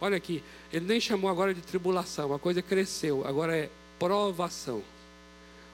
[0.00, 0.42] Olha aqui,
[0.72, 4.82] ele nem chamou agora de tribulação, a coisa cresceu, agora é provação.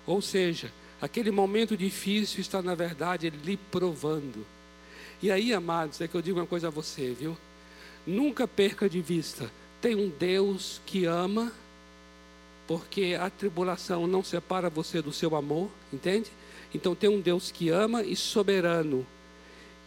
[0.07, 0.72] Ou seja,
[1.03, 4.47] aquele momento difícil está, na verdade, lhe provando.
[5.22, 7.37] E aí, amados, é que eu digo uma coisa a você, viu?
[8.07, 9.51] Nunca perca de vista
[9.85, 11.53] tem um Deus que ama,
[12.66, 16.30] porque a tribulação não separa você do seu amor, entende?
[16.74, 19.07] Então tem um Deus que ama e soberano,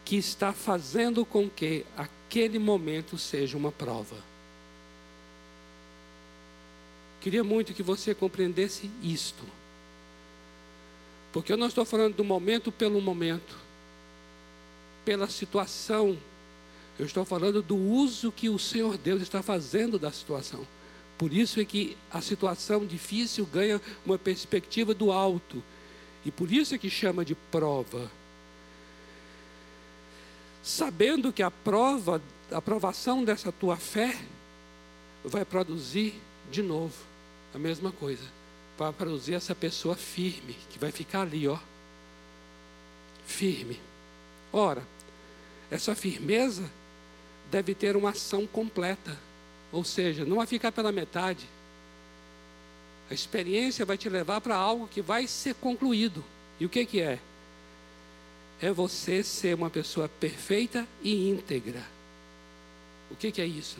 [0.05, 4.17] que está fazendo com que aquele momento seja uma prova.
[7.19, 9.43] Queria muito que você compreendesse isto.
[11.33, 13.57] Porque eu não estou falando do momento pelo momento,
[15.03, 16.15] pela situação
[16.99, 20.65] eu estou falando do uso que o Senhor Deus está fazendo da situação.
[21.17, 25.63] Por isso é que a situação difícil ganha uma perspectiva do alto.
[26.25, 28.09] E por isso é que chama de prova.
[30.63, 32.21] Sabendo que a prova,
[32.51, 34.17] a aprovação dessa tua fé
[35.23, 36.19] vai produzir
[36.51, 36.95] de novo
[37.53, 38.23] a mesma coisa.
[38.77, 41.57] Vai produzir essa pessoa firme, que vai ficar ali, ó.
[43.25, 43.79] Firme.
[44.51, 44.83] Ora,
[45.71, 46.69] essa firmeza
[47.51, 49.17] deve ter uma ação completa.
[49.71, 51.47] Ou seja, não vai ficar pela metade.
[53.09, 56.23] A experiência vai te levar para algo que vai ser concluído.
[56.59, 57.19] E o que, que é?
[58.61, 61.83] É você ser uma pessoa perfeita e íntegra.
[63.09, 63.77] O que, que é isso?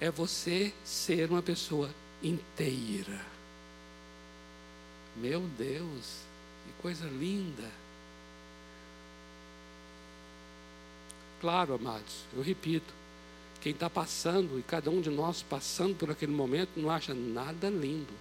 [0.00, 1.90] É você ser uma pessoa
[2.22, 3.20] inteira.
[5.16, 6.22] Meu Deus,
[6.64, 7.79] que coisa linda.
[11.40, 12.92] Claro, amados, eu repito,
[13.60, 17.70] quem está passando, e cada um de nós passando por aquele momento, não acha nada
[17.70, 18.12] lindo.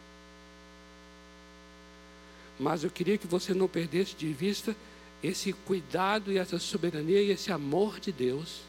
[2.58, 4.76] Mas eu queria que você não perdesse de vista
[5.22, 8.62] esse cuidado e essa soberania e esse amor de Deus,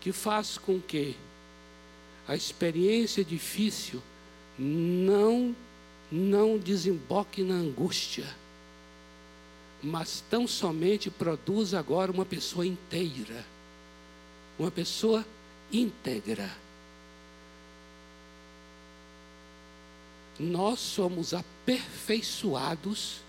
[0.00, 1.16] que faz com que
[2.26, 4.02] a experiência difícil
[4.58, 5.54] não,
[6.10, 8.26] não desemboque na angústia
[9.82, 13.44] mas tão somente produz agora uma pessoa inteira,
[14.58, 15.24] uma pessoa
[15.72, 16.50] íntegra.
[20.38, 23.20] Nós somos aperfeiçoados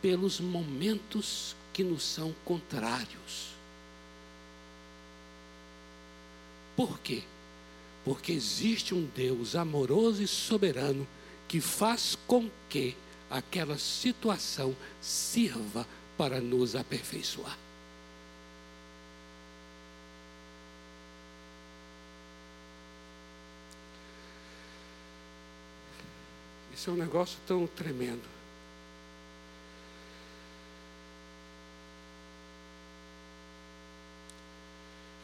[0.00, 3.56] pelos momentos que nos são contrários.
[6.76, 7.22] Por quê?
[8.04, 11.06] Porque existe um Deus amoroso e soberano
[11.48, 12.94] que faz com que
[13.30, 15.86] aquela situação sirva
[16.16, 17.65] para nos aperfeiçoar.
[26.90, 28.22] É um negócio tão tremendo.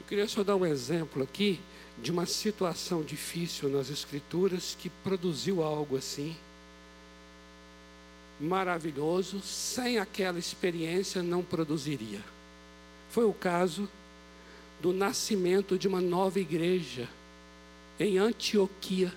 [0.00, 1.60] Eu queria só dar um exemplo aqui
[1.98, 6.36] de uma situação difícil nas Escrituras que produziu algo assim
[8.42, 12.20] maravilhoso, sem aquela experiência não produziria.
[13.10, 13.88] Foi o caso
[14.80, 17.08] do nascimento de uma nova igreja
[18.00, 19.12] em Antioquia.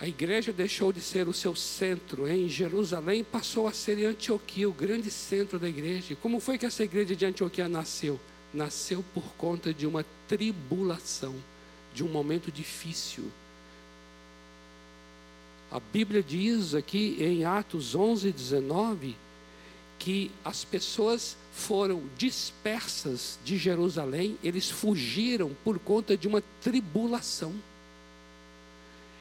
[0.00, 4.68] A igreja deixou de ser o seu centro em Jerusalém passou a ser em Antioquia,
[4.68, 6.16] o grande centro da igreja.
[6.22, 8.18] Como foi que essa igreja de Antioquia nasceu?
[8.54, 11.34] Nasceu por conta de uma tribulação,
[11.92, 13.24] de um momento difícil.
[15.70, 19.16] A Bíblia diz aqui em Atos 11, 19,
[19.98, 27.52] que as pessoas foram dispersas de Jerusalém, eles fugiram por conta de uma tribulação.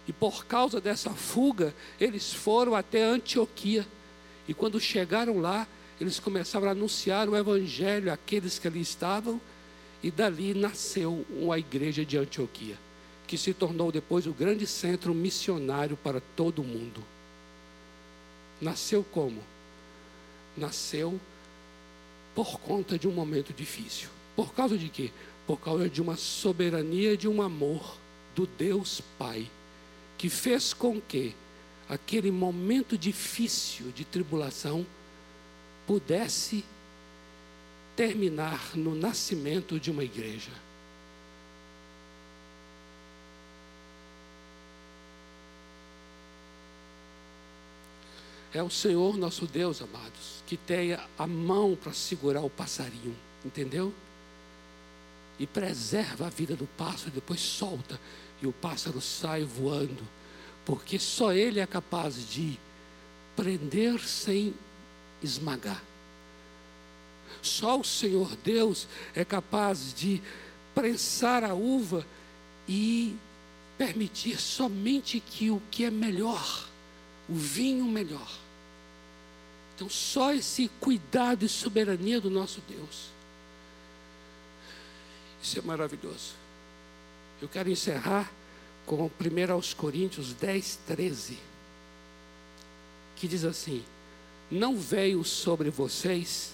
[0.08, 3.86] E por causa dessa fuga, eles foram até Antioquia.
[4.48, 5.68] E quando chegaram lá,
[6.00, 9.42] eles começaram a anunciar o evangelho àqueles que ali estavam,
[10.02, 12.78] e dali nasceu a igreja de Antioquia,
[13.26, 17.04] que se tornou depois o grande centro missionário para todo o mundo.
[18.62, 19.44] Nasceu como?
[20.56, 21.20] Nasceu
[22.34, 24.08] por conta de um momento difícil.
[24.36, 25.12] Por causa de quê?
[25.46, 27.98] Por causa de uma soberania, de um amor
[28.36, 29.50] do Deus Pai
[30.18, 31.36] que fez com que
[31.88, 34.86] aquele momento difícil de tribulação
[35.86, 36.66] pudesse
[37.96, 40.52] terminar no nascimento de uma igreja.
[48.54, 53.16] É o Senhor nosso Deus, amados, que tem a mão para segurar o passarinho,
[53.46, 53.94] entendeu?
[55.38, 58.00] E preserva a vida do pássaro, depois solta
[58.42, 60.04] e o pássaro sai voando,
[60.66, 62.60] porque só ele é capaz de
[63.36, 64.54] prender sem
[65.22, 65.84] esmagar.
[67.42, 70.22] Só o Senhor Deus é capaz de
[70.74, 72.06] prensar a uva
[72.68, 73.16] e
[73.78, 76.68] permitir somente que o que é melhor,
[77.30, 78.30] o vinho melhor.
[79.76, 83.10] Então, só esse cuidado e soberania do nosso Deus.
[85.42, 86.34] Isso é maravilhoso.
[87.42, 88.32] Eu quero encerrar
[88.86, 91.38] com 1 aos Coríntios 10, 13,
[93.16, 93.84] que diz assim:
[94.50, 96.54] Não veio sobre vocês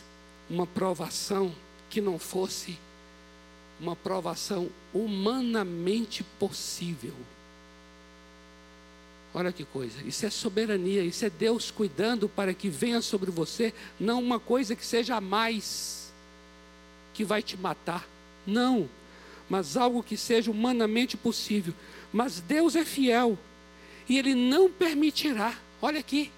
[0.50, 1.54] uma provação
[1.90, 2.78] que não fosse
[3.80, 7.14] uma provação humanamente possível.
[9.34, 13.74] Olha que coisa, isso é soberania, isso é Deus cuidando para que venha sobre você,
[14.00, 16.14] não uma coisa que seja a mais,
[17.14, 18.08] que vai te matar.
[18.46, 18.88] Não,
[19.54, 21.76] mas algo que seja humanamente possível.
[22.12, 23.38] Mas Deus é fiel
[24.10, 25.56] e Ele não permitirá.
[25.80, 26.32] Olha aqui,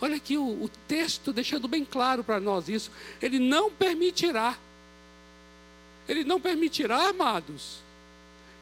[0.00, 2.90] olha aqui o, o texto deixando bem claro para nós isso.
[3.22, 4.58] Ele não permitirá.
[6.08, 7.78] Ele não permitirá, amados.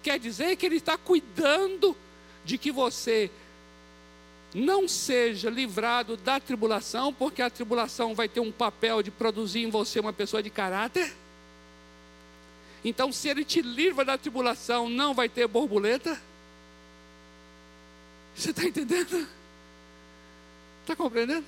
[0.03, 1.97] Quer dizer que Ele está cuidando
[2.45, 3.31] de que você
[4.55, 9.71] não seja livrado da tribulação, porque a tribulação vai ter um papel de produzir em
[9.71, 11.17] você uma pessoa de caráter.
[12.87, 16.23] Então, se ele te livra da tribulação, não vai ter borboleta?
[18.33, 19.27] Você está entendendo?
[20.83, 21.45] Está compreendendo?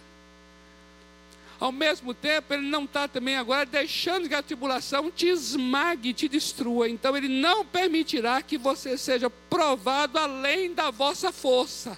[1.61, 6.28] Ao mesmo tempo, ele não está também agora deixando que a tribulação te esmague, te
[6.28, 6.89] destrua.
[6.89, 11.97] Então, ele não permitirá que você seja provado além da vossa força.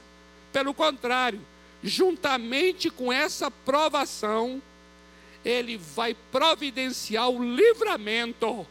[0.53, 1.41] Pelo contrário,
[1.83, 4.61] juntamente com essa provação,
[5.43, 8.67] ele vai providenciar o livramento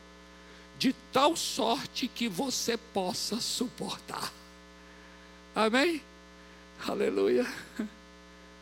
[0.80, 4.32] de tal sorte que você possa suportar.
[5.54, 6.02] Amém?
[6.88, 7.46] Aleluia.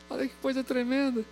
[0.09, 1.23] Olha que coisa tremenda.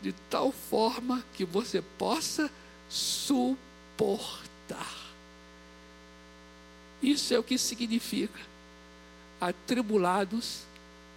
[0.00, 2.48] De tal forma que você possa
[2.88, 3.58] suportar.
[7.02, 8.38] Isso é o que significa
[9.40, 10.62] atribulados,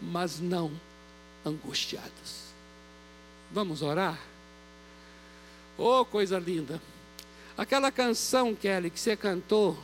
[0.02, 0.72] mas não
[1.46, 2.52] angustiados.
[3.52, 4.20] Vamos orar?
[5.78, 6.82] Oh, coisa linda.
[7.58, 9.78] Aquela canção, Kelly, que você cantou,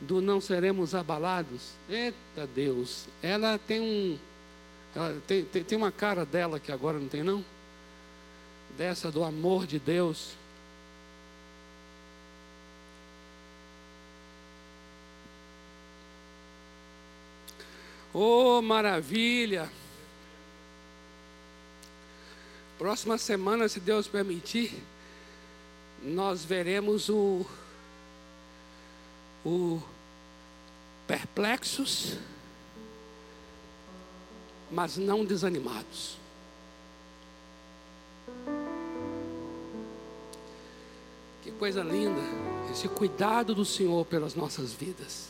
[0.00, 4.18] do Não Seremos Abalados, eita Deus, ela tem um.
[4.94, 7.44] Ela tem, tem, tem uma cara dela que agora não tem, não?
[8.76, 10.32] Dessa do amor de Deus.
[18.12, 19.70] Oh, maravilha!
[22.78, 24.82] Próxima semana, se Deus permitir
[26.02, 27.44] nós veremos o,
[29.44, 29.82] o
[31.06, 32.16] perplexos,
[34.70, 36.16] mas não desanimados.
[41.42, 42.20] Que coisa linda,
[42.72, 45.28] esse cuidado do Senhor pelas nossas vidas,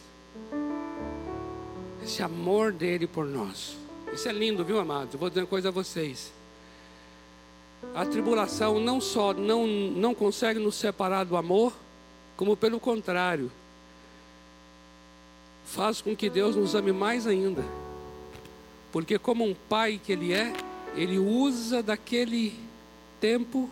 [2.02, 3.76] esse amor dele por nós.
[4.12, 5.12] Isso é lindo, viu, amados?
[5.12, 6.32] Eu vou dizer uma coisa a vocês.
[7.94, 11.72] A tribulação não só não, não consegue nos separar do amor,
[12.36, 13.50] como pelo contrário,
[15.64, 17.64] faz com que Deus nos ame mais ainda.
[18.92, 20.52] Porque, como um pai que Ele é,
[20.94, 22.58] Ele usa daquele
[23.20, 23.68] tempo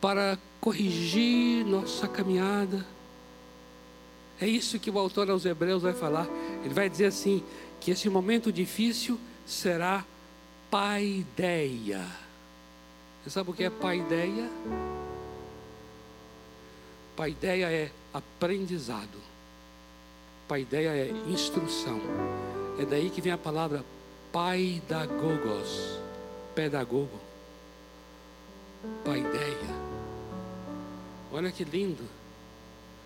[0.00, 2.84] para corrigir nossa caminhada.
[4.40, 6.26] É isso que o autor aos Hebreus vai falar.
[6.64, 7.42] Ele vai dizer assim:
[7.80, 10.04] que esse momento difícil será
[10.70, 12.06] paideia.
[13.22, 14.48] Você sabe o que é paideia?
[17.14, 19.18] Paideia é aprendizado.
[20.48, 22.00] Paideia é instrução.
[22.78, 23.84] É daí que vem a palavra
[24.32, 25.98] paidagogos,
[26.54, 27.20] pedagogo.
[29.04, 29.80] Paideia.
[31.32, 32.04] Olha que lindo.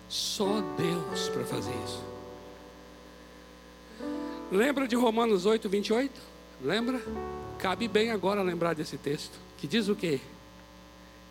[0.07, 2.03] Só Deus para fazer isso.
[4.51, 6.34] Lembra de Romanos 8, 28?
[6.61, 7.01] Lembra?
[7.57, 9.37] Cabe bem agora lembrar desse texto.
[9.57, 10.19] Que diz o quê?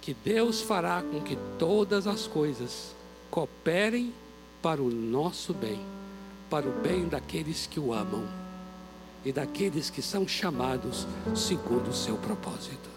[0.01, 2.95] Que Deus fará com que todas as coisas
[3.31, 4.13] cooperem
[4.63, 5.81] para o nosso bem,
[6.49, 8.27] para o bem daqueles que o amam
[9.25, 12.89] e daqueles que são chamados segundo o seu propósito.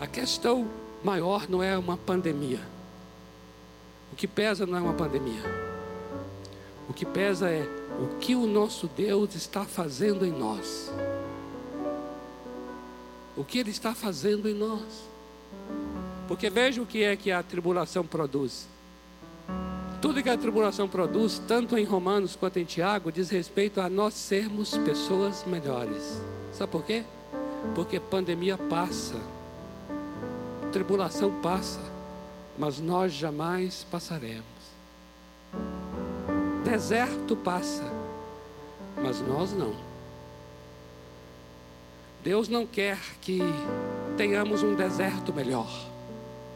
[0.00, 0.68] A questão
[1.02, 2.73] maior não é uma pandemia.
[4.14, 5.42] O que pesa não é uma pandemia.
[6.88, 7.68] O que pesa é
[8.00, 10.88] o que o nosso Deus está fazendo em nós.
[13.36, 14.84] O que Ele está fazendo em nós.
[16.28, 18.68] Porque veja o que é que a tribulação produz.
[20.00, 24.14] Tudo que a tribulação produz, tanto em Romanos quanto em Tiago, diz respeito a nós
[24.14, 26.20] sermos pessoas melhores.
[26.52, 27.02] Sabe por quê?
[27.74, 29.16] Porque pandemia passa
[30.74, 31.78] tribulação passa,
[32.58, 34.44] mas nós jamais passaremos.
[36.64, 37.84] Deserto passa,
[38.96, 39.74] mas nós não.
[42.22, 43.40] Deus não quer que
[44.16, 45.68] tenhamos um deserto melhor.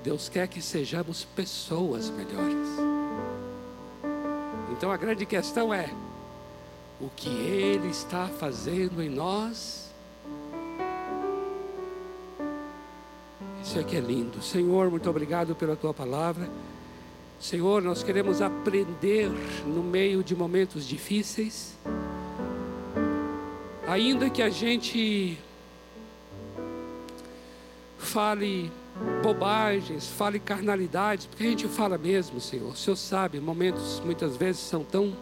[0.03, 2.69] Deus quer que sejamos pessoas melhores.
[4.73, 5.91] Então a grande questão é:
[7.01, 9.88] o que Ele está fazendo em nós
[13.69, 14.41] Isso aqui é lindo.
[14.43, 16.49] Senhor, muito obrigado pela tua palavra.
[17.39, 19.29] Senhor, nós queremos aprender
[19.67, 21.77] no meio de momentos difíceis.
[23.87, 25.39] Ainda que a gente
[27.99, 28.73] fale
[29.23, 32.71] bobagens, fale carnalidades, porque a gente fala mesmo, Senhor.
[32.71, 35.15] O Senhor sabe, momentos muitas vezes são tão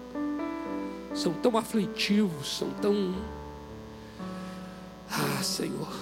[1.12, 3.12] são tão aflitivos, são tão
[5.10, 5.92] Ah, Senhor.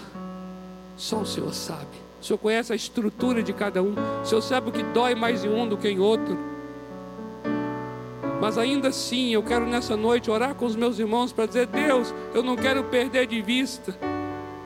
[0.99, 2.05] Só o Senhor sabe.
[2.25, 3.93] O Senhor conhece a estrutura de cada um.
[4.23, 6.39] O Senhor sabe o que dói mais em um do que em outro.
[8.41, 12.15] Mas ainda assim, eu quero nessa noite orar com os meus irmãos para dizer: Deus,
[12.33, 13.95] eu não quero perder de vista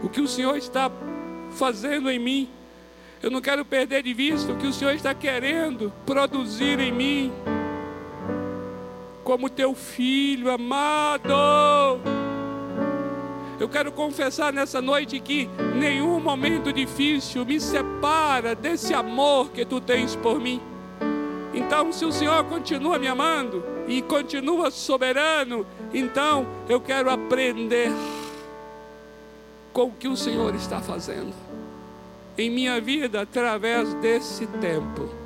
[0.00, 0.88] o que o Senhor está
[1.50, 2.48] fazendo em mim.
[3.20, 7.32] Eu não quero perder de vista o que o Senhor está querendo produzir em mim.
[9.24, 11.34] Como teu filho amado.
[13.60, 19.80] Eu quero confessar nessa noite que nenhum momento difícil me separa desse amor que tu
[19.80, 20.60] tens por mim.
[21.52, 27.90] Então, se o Senhor continua me amando e continua soberano, então eu quero aprender
[29.72, 31.32] com o que o Senhor está fazendo
[32.36, 35.17] em minha vida através desse tempo.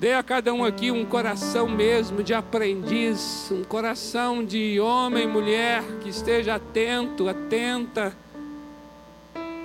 [0.00, 5.26] Dê a cada um aqui um coração mesmo de aprendiz, um coração de homem e
[5.26, 8.16] mulher que esteja atento, atenta,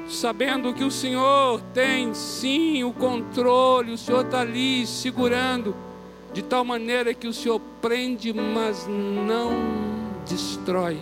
[0.10, 5.74] sabendo que o Senhor tem sim o controle, o Senhor está ali segurando,
[6.34, 9.54] de tal maneira que o Senhor prende, mas não
[10.28, 10.98] destrói.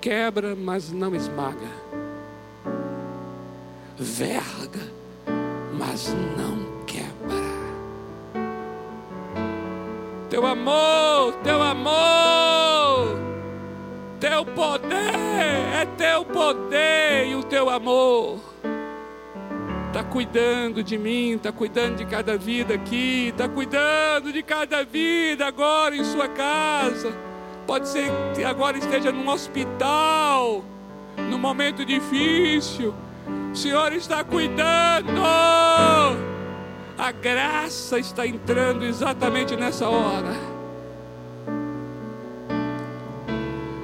[0.00, 1.68] Quebra, mas não esmaga.
[3.98, 4.96] Verga
[5.78, 7.38] mas não quebra.
[10.28, 13.18] Teu amor, teu amor,
[14.18, 15.14] teu poder,
[15.80, 18.38] é teu poder e o teu amor.
[19.86, 25.46] Está cuidando de mim, está cuidando de cada vida aqui, está cuidando de cada vida
[25.46, 27.12] agora em sua casa.
[27.66, 30.64] Pode ser que agora esteja num hospital,
[31.30, 32.94] num momento difícil
[33.58, 35.20] Senhor está cuidando.
[36.96, 40.32] A graça está entrando exatamente nessa hora.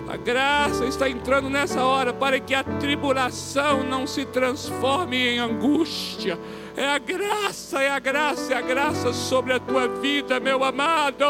[0.08, 6.38] A graça está entrando nessa hora para que a tribulação não se transforme em angústia.
[6.76, 11.24] É a graça, é a graça, é a graça sobre a tua vida, meu amado.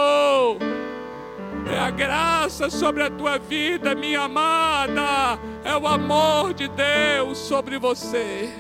[1.71, 5.39] É a graça sobre a tua vida, minha amada.
[5.65, 8.51] É o amor de Deus sobre você.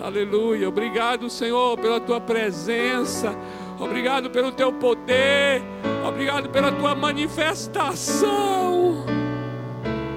[0.00, 0.68] Aleluia.
[0.68, 3.34] Obrigado, Senhor, pela tua presença.
[3.80, 5.62] Obrigado pelo teu poder.
[6.06, 9.04] Obrigado pela tua manifestação.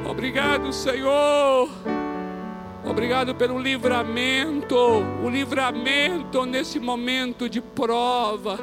[0.08, 1.70] Obrigado, Senhor.
[2.84, 8.58] Obrigado pelo livramento, o livramento nesse momento de prova.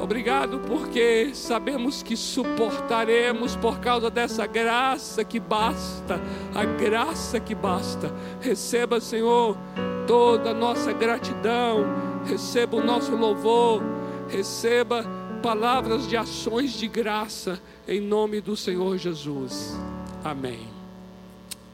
[0.00, 6.18] Obrigado porque sabemos que suportaremos por causa dessa graça que basta,
[6.54, 8.10] a graça que basta.
[8.40, 9.58] Receba, Senhor,
[10.06, 11.84] toda a nossa gratidão,
[12.24, 13.82] receba o nosso louvor,
[14.28, 15.04] receba
[15.42, 19.78] palavras de ações de graça, em nome do Senhor Jesus.
[20.24, 20.66] Amém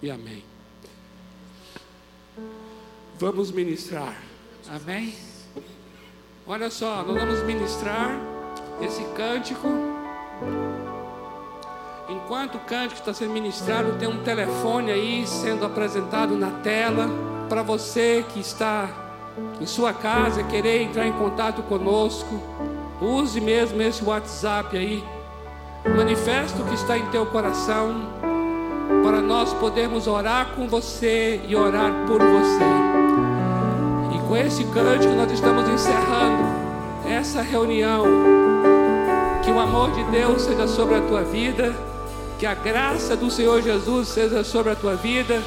[0.02, 0.42] e amém.
[3.18, 4.20] Vamos ministrar,
[4.68, 5.14] amém?
[6.48, 8.16] Olha só, nós vamos ministrar
[8.80, 9.66] esse cântico.
[12.08, 17.08] Enquanto o cântico está sendo ministrado, tem um telefone aí sendo apresentado na tela
[17.48, 18.88] para você que está
[19.60, 22.40] em sua casa querer entrar em contato conosco.
[23.00, 25.02] Use mesmo esse WhatsApp aí.
[25.96, 27.92] Manifesta o que está em teu coração
[29.02, 32.85] para nós podermos orar com você e orar por você
[34.26, 36.44] com esse cântico nós estamos encerrando
[37.08, 38.04] essa reunião.
[39.42, 41.74] Que o amor de Deus seja sobre a tua vida,
[42.38, 45.40] que a graça do Senhor Jesus seja sobre a tua vida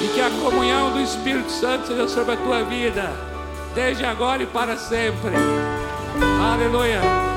[0.00, 3.12] e que a comunhão do Espírito Santo seja sobre a tua vida,
[3.74, 5.32] desde agora e para sempre.
[6.40, 7.31] Aleluia.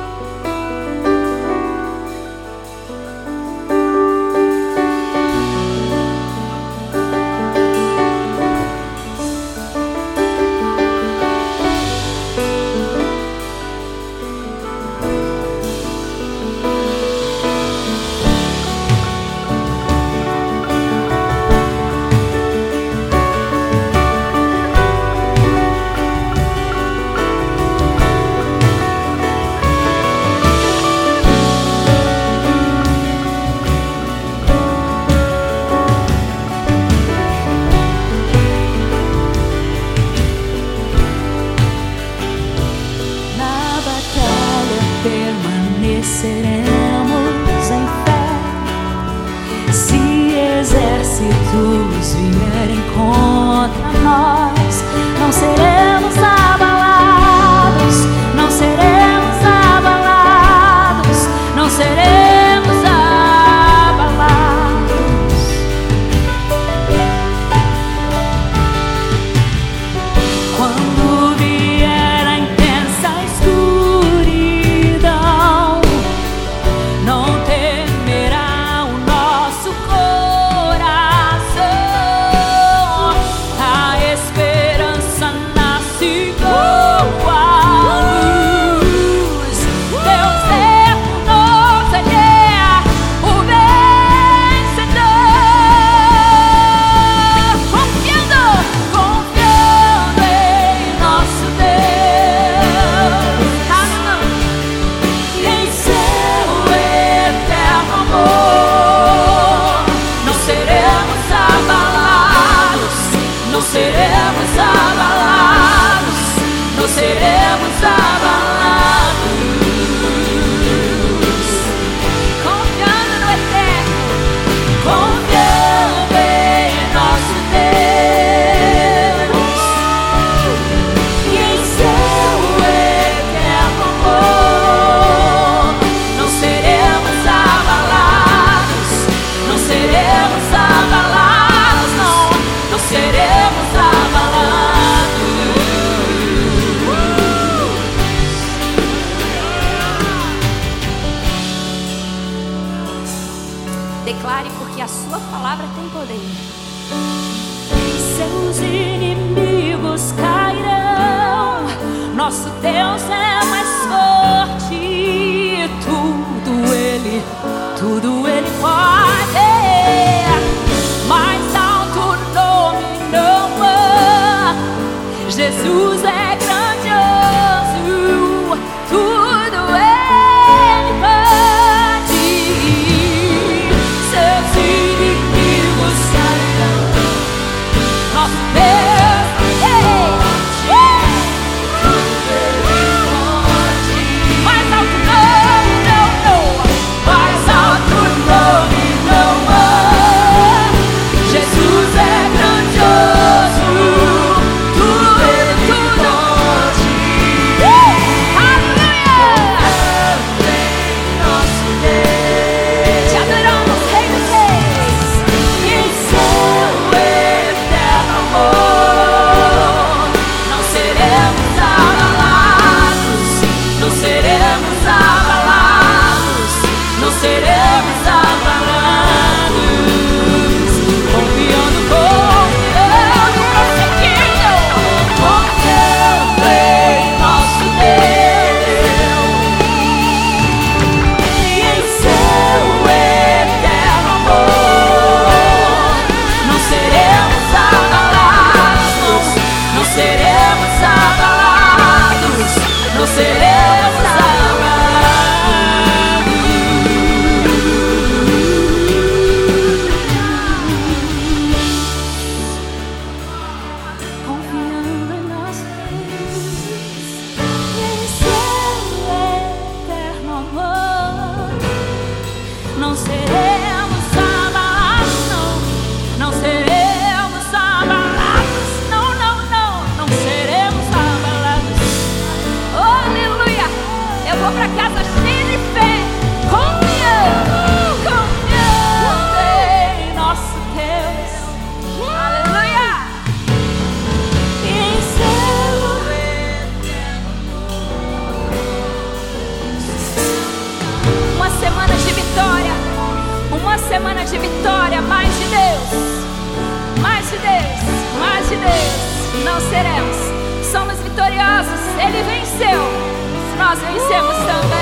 [313.76, 314.75] Nós vencemos também.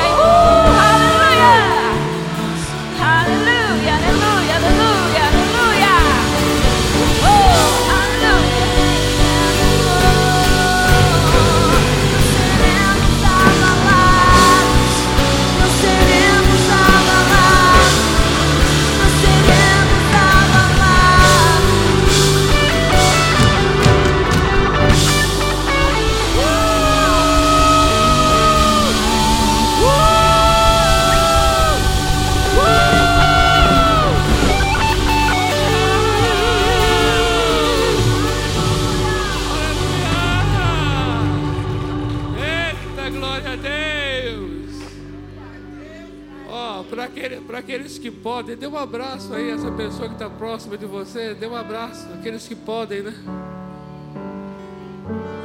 [48.03, 51.55] Que podem, dê um abraço aí, essa pessoa que está próxima de você, dê um
[51.55, 53.13] abraço, aqueles que podem, né?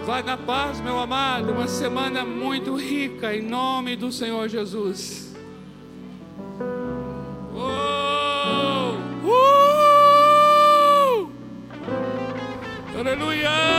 [0.05, 5.33] Vai na paz, meu amado, uma semana muito rica, em nome do Senhor Jesus.
[7.55, 8.97] Oh!
[9.25, 11.31] Uh!
[12.99, 13.78] Aleluia!